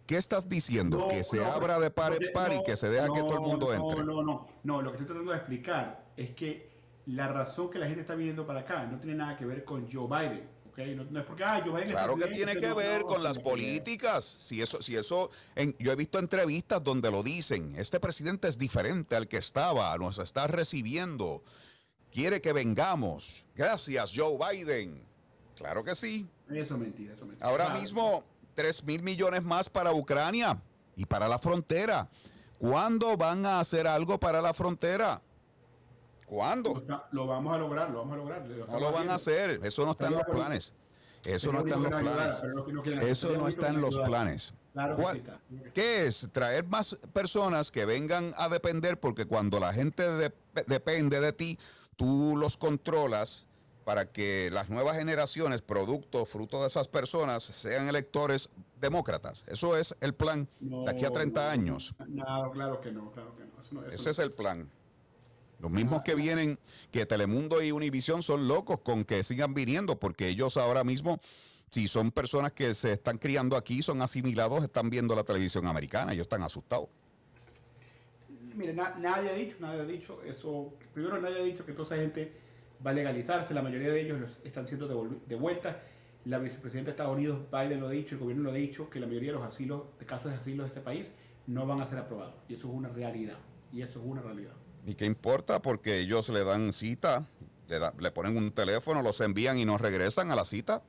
[0.07, 0.99] ¿Qué estás diciendo?
[0.99, 3.21] No, que se no, abra de par en par y no, que se deja que
[3.21, 4.05] no, todo el mundo no, entre.
[4.05, 4.83] No, no, no.
[4.83, 6.69] Lo que estoy tratando de explicar es que
[7.07, 9.91] la razón que la gente está viniendo para acá no tiene nada que ver con
[9.91, 10.54] Joe Biden.
[10.77, 14.25] Ah, Claro que tiene que ver no, con las políticas.
[14.41, 17.75] Si eso, si eso, en- yo he visto entrevistas donde lo dicen.
[17.79, 21.43] Este presidente es diferente al que estaba, nos está recibiendo,
[22.13, 23.47] quiere que vengamos.
[23.55, 25.03] Gracias, Joe Biden.
[25.57, 26.27] Claro que sí.
[26.51, 27.47] Eso es mentira, eso es mentira.
[27.47, 27.81] Ahora Claro.
[27.81, 30.61] mismo, 3 mil millones más para Ucrania
[30.97, 32.09] y para la frontera.
[32.59, 35.21] ¿Cuándo van a hacer algo para la frontera?
[36.27, 36.83] ¿Cuándo?
[37.13, 38.47] Lo vamos a lograr, lo vamos a lograr.
[38.47, 39.61] No lo van a hacer.
[39.63, 40.73] Eso no está en los planes.
[41.25, 42.43] Eso no está en los planes.
[43.03, 44.55] Eso no está en los planes.
[44.73, 45.41] Claro que ¿Cuál- sí está.
[45.73, 46.29] ¿Qué es?
[46.33, 50.33] Traer más personas que vengan a depender, porque cuando la gente de-
[50.67, 51.59] depende de ti,
[51.97, 53.47] tú los controlas
[53.85, 58.49] para que las nuevas generaciones, producto, fruto de esas personas, sean electores
[58.81, 59.45] demócratas.
[59.47, 61.95] Eso es el plan de aquí a 30 años.
[62.09, 63.53] No, claro que no, claro que no.
[63.63, 64.69] Eso no- eso Ese es el plan.
[65.65, 66.59] Los mismos que vienen,
[66.93, 71.19] que Telemundo y Univisión son locos con que sigan viniendo, porque ellos ahora mismo,
[71.71, 76.13] si son personas que se están criando aquí, son asimilados, están viendo la televisión americana,
[76.13, 76.89] ellos están asustados.
[78.55, 80.75] Mire, na- nadie ha dicho, nadie ha dicho eso.
[80.93, 82.31] Primero, nadie ha dicho que toda esa gente
[82.87, 83.55] va a legalizarse.
[83.55, 85.77] La mayoría de ellos los están siendo devol- devueltas.
[86.27, 89.01] La vicepresidenta de Estados Unidos, Biden, lo ha dicho, el gobierno lo ha dicho, que
[89.01, 91.07] la mayoría de los asilos, de casos de asilo de este país,
[91.47, 92.35] no van a ser aprobados.
[92.51, 93.39] Y eso es una realidad.
[93.73, 94.53] Y eso es una realidad.
[94.87, 95.63] ¿Y qué importa?
[95.63, 97.27] Porque ellos le dan cita,
[97.69, 100.83] le, da- le ponen un teléfono, los envían y nos regresan a la cita.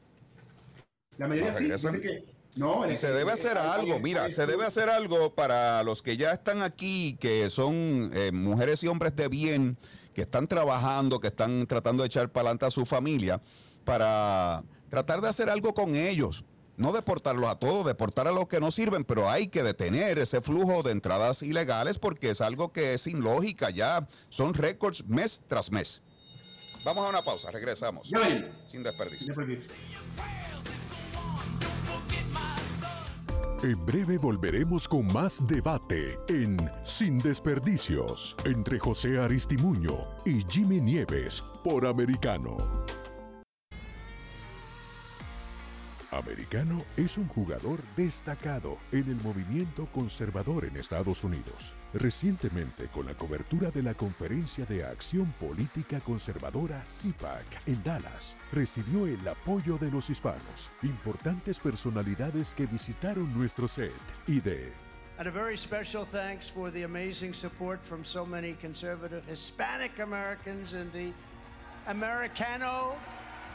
[1.18, 2.26] La mayoría No sí, que
[2.58, 2.90] no.
[2.92, 6.32] Y se debe hacer algo, mira, hay se debe hacer algo para los que ya
[6.32, 9.78] están aquí, que son eh, mujeres y hombres de bien,
[10.14, 13.42] que están trabajando, que están tratando de echar para adelante a su familia,
[13.84, 16.44] para tratar de hacer algo con ellos.
[16.78, 20.42] No deportarlos a todos, deportar a los que no sirven, pero hay que detener ese
[20.42, 25.42] flujo de entradas ilegales porque es algo que es sin lógica, ya son récords mes
[25.48, 26.02] tras mes.
[26.84, 28.12] Vamos a una pausa, regresamos.
[28.68, 29.34] Sin desperdicio.
[33.64, 41.44] En breve volveremos con más debate en Sin Desperdicios entre José Aristimuño y Jimmy Nieves
[41.64, 42.58] por Americano.
[46.16, 51.76] Americano es un jugador destacado en el movimiento conservador en Estados Unidos.
[51.94, 59.06] Recientemente, con la cobertura de la Conferencia de Acción Política Conservadora CIPAC en Dallas, recibió
[59.06, 63.92] el apoyo de los hispanos, importantes personalidades que visitaron nuestro set
[64.28, 64.72] y de
[65.18, 70.74] And a very special thanks for the amazing support from so many conservative Hispanic Americans
[70.74, 71.14] in the
[71.88, 72.98] Americano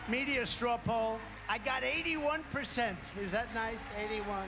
[0.08, 1.18] media straw poll.
[1.50, 2.94] I got 81%.
[3.20, 3.82] Is that nice?
[4.06, 4.46] 81.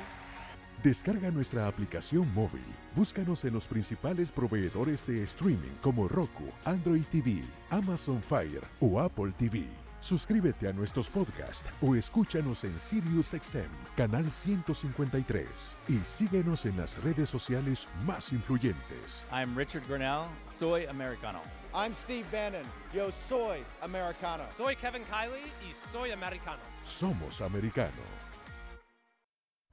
[0.84, 2.62] Descarga nuestra aplicación móvil.
[2.94, 9.32] Búscanos en los principales proveedores de streaming como Roku, Android TV, Amazon Fire o Apple
[9.36, 9.66] TV.
[10.02, 15.46] Suscríbete a nuestros podcasts o escúchanos en SiriusXM, canal 153.
[15.88, 19.28] Y síguenos en las redes sociales más influyentes.
[19.30, 21.40] I'm Richard Grinnell, soy americano.
[21.72, 22.66] I'm Steve Bannon.
[22.92, 24.42] Yo soy Americano.
[24.52, 26.62] Soy Kevin Kiley y soy americano.
[26.82, 27.92] Somos americanos.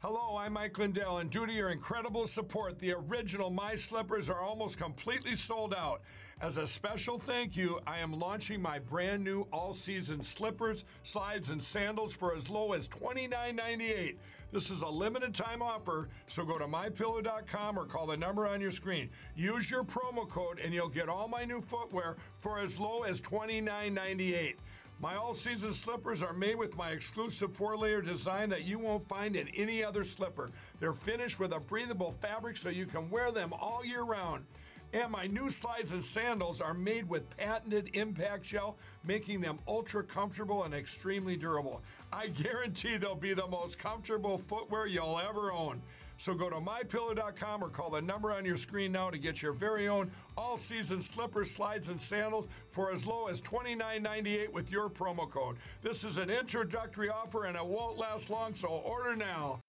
[0.01, 4.39] Hello, I'm Mike Lindell, and due to your incredible support, the original My Slippers are
[4.39, 6.03] almost completely sold out.
[6.41, 11.49] As a special thank you, I am launching my brand new all season slippers, slides,
[11.49, 14.15] and sandals for as low as $29.98.
[14.53, 18.61] This is a limited time offer, so go to mypillow.com or call the number on
[18.61, 19.09] your screen.
[19.35, 23.21] Use your promo code, and you'll get all my new footwear for as low as
[23.21, 24.55] $29.98.
[25.01, 29.07] My all season slippers are made with my exclusive four layer design that you won't
[29.09, 30.51] find in any other slipper.
[30.79, 34.45] They're finished with a breathable fabric so you can wear them all year round.
[34.91, 40.03] And my new slides and sandals are made with patented impact gel, making them ultra
[40.03, 41.83] comfortable and extremely durable.
[42.11, 45.81] I guarantee they'll be the most comfortable footwear you'll ever own.
[46.17, 49.53] So go to mypillow.com or call the number on your screen now to get your
[49.53, 55.29] very own all-season slippers, slides, and sandals for as low as $29.98 with your promo
[55.29, 55.57] code.
[55.81, 59.61] This is an introductory offer and it won't last long, so order now.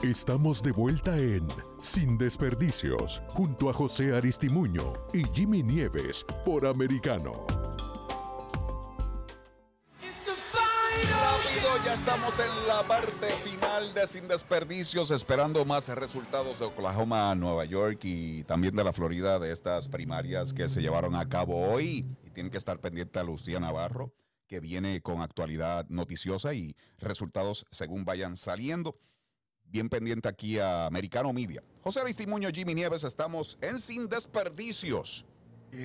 [0.00, 1.46] Estamos de vuelta en
[1.80, 7.32] Sin Desperdicios, junto a José Aristimuño y Jimmy Nieves por Americano.
[11.84, 17.64] Ya estamos en la parte final de Sin Desperdicios, esperando más resultados de Oklahoma, Nueva
[17.64, 22.06] York y también de la Florida de estas primarias que se llevaron a cabo hoy.
[22.24, 24.14] Y tienen que estar pendiente a Lucía Navarro,
[24.46, 28.96] que viene con actualidad noticiosa y resultados según vayan saliendo.
[29.72, 31.62] Bien pendiente aquí a Americano Media.
[31.80, 35.24] José Aristimuño, Jimmy Nieves, estamos en Sin Desperdicios.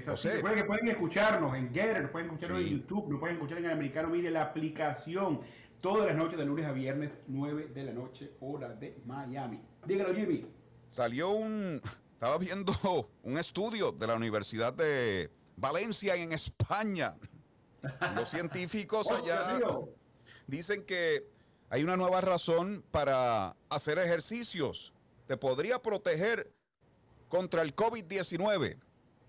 [0.05, 0.35] José.
[0.35, 2.67] Recuerden que pueden escucharnos en Getter, nos pueden escucharnos Sí.
[2.67, 5.39] en YouTube, nos pueden escuchar en Americano Media, la aplicación,
[5.79, 9.61] todas las noches de lunes a viernes, 9 de la noche, hora de Miami.
[9.85, 10.45] Dígalo, Jimmy.
[10.91, 11.81] Salió un.
[12.13, 12.73] Estaba viendo
[13.23, 17.15] un estudio de la Universidad de Valencia en España.
[18.15, 19.59] Los científicos Oh, allá
[20.47, 21.29] dicen que
[21.69, 24.93] hay una nueva razón para hacer ejercicios.
[25.27, 26.51] Te podría proteger
[27.27, 28.77] contra el COVID-19.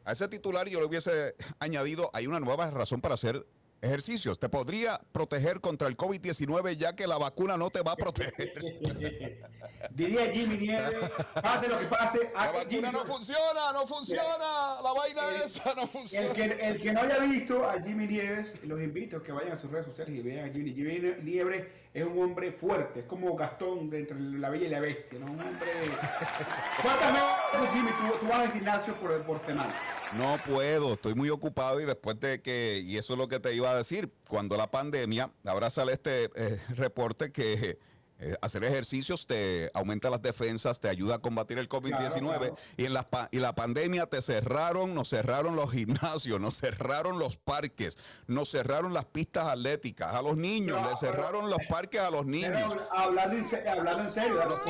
[0.04, 3.44] A ese titular yo le hubiese añadido, hay una nueva razón para hacer
[3.80, 4.38] ejercicios.
[4.38, 9.42] Te podría proteger contra el COVID-19 ya que la vacuna no te va a proteger.
[9.90, 11.10] Diría Jimmy Nieves,
[11.40, 12.30] pase lo que pase.
[12.34, 14.80] La vacuna no funciona, no funciona.
[14.82, 16.28] La vaina esa no funciona.
[16.28, 19.52] El que, el que no haya visto a Jimmy Nieves, los invito a que vayan
[19.52, 20.72] a sus redes sociales y vean a Jimmy.
[20.72, 24.80] Jimmy Nieves es un hombre fuerte, es como Gastón de entre la bella y la
[24.80, 25.26] bestia, ¿no?
[25.26, 25.70] Un hombre.
[26.82, 29.74] ¿Cuántas veces, Jimmy, tú, tú vas al gimnasio por, por semana?
[30.16, 33.54] No puedo, estoy muy ocupado y después de que, y eso es lo que te
[33.54, 37.78] iba a decir, cuando la pandemia, ahora sale este eh, reporte que
[38.20, 42.56] eh, hacer ejercicios te aumenta las defensas, te ayuda a combatir el COVID-19 Claro, claro.
[42.76, 47.36] y en la, y la pandemia te cerraron, nos cerraron los gimnasios, nos cerraron los
[47.36, 47.96] parques,
[48.26, 52.74] nos cerraron las pistas atléticas, a los niños, les cerraron los parques a los niños.
[52.74, 54.60] Pero hablando, en, hablando en serio, Los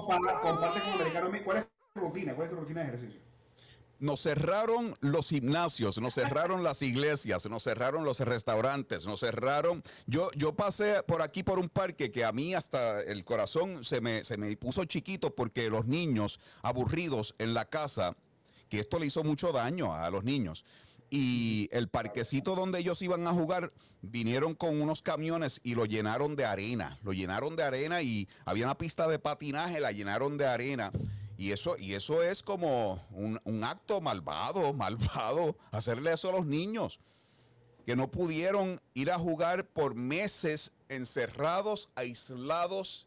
[0.00, 1.30] comparte con Americano.
[1.44, 2.34] ¿Cuál es tu rutina?
[2.34, 3.27] ¿Cuál es tu rutina de ejercicio?
[4.00, 9.82] Nos cerraron los gimnasios, nos cerraron las iglesias, nos cerraron los restaurantes, nos cerraron.
[10.06, 14.00] Yo, yo pasé por aquí por un parque que a mí hasta el corazón se
[14.00, 18.16] me, se me puso chiquito porque los niños aburridos en la casa,
[18.68, 20.64] que esto le hizo mucho daño a los niños.
[21.10, 23.72] Y el parquecito donde ellos iban a jugar,
[24.02, 26.98] vinieron con unos camiones y lo llenaron de arena.
[27.02, 30.92] Lo llenaron de arena y había una pista de patinaje, la llenaron de arena.
[31.38, 36.44] Y eso, y eso es como un, un acto malvado, malvado, hacerle eso a los
[36.44, 36.98] niños,
[37.86, 43.06] que no pudieron ir a jugar por meses encerrados, aislados,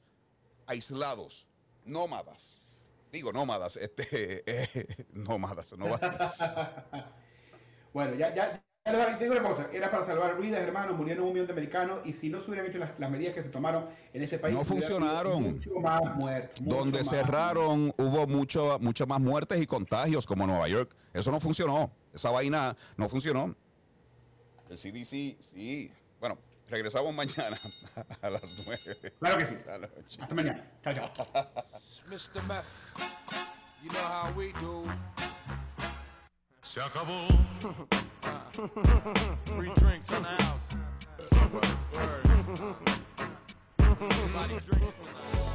[0.65, 1.45] aislados,
[1.86, 2.61] nómadas.
[3.11, 6.34] Digo nómadas, este, eh, nómadas, nómadas.
[7.93, 11.34] Bueno, ya, ya, ya les digo una cosa, era para salvar vidas, hermanos, murieron un
[11.34, 13.86] millón de americanos y si no se hubieran hecho las, las medidas que se tomaron
[14.13, 15.43] en ese país, No funcionaron.
[15.53, 16.61] Mucho más muertos.
[16.61, 17.09] mucho Donde más.
[17.09, 20.95] cerraron hubo mucho, muchas más muertes y contagios como Nueva York.
[21.13, 21.91] Eso no funcionó.
[22.13, 23.55] Esa vaina no funcionó.
[24.69, 25.91] El CDC, sí.
[26.19, 26.38] Bueno,
[26.69, 27.57] regresamos mañana
[28.21, 29.13] a las nueve.
[29.19, 29.55] Claro que sí.
[30.19, 30.71] Hasta mañana.
[30.84, 31.11] Chao, chao.
[32.07, 32.41] Mr.
[32.47, 32.65] Meth,
[33.84, 34.86] you know how we do.
[36.63, 37.27] Se acabó.
[38.22, 40.78] Free drinks in the house.
[43.80, 44.93] Everybody drink.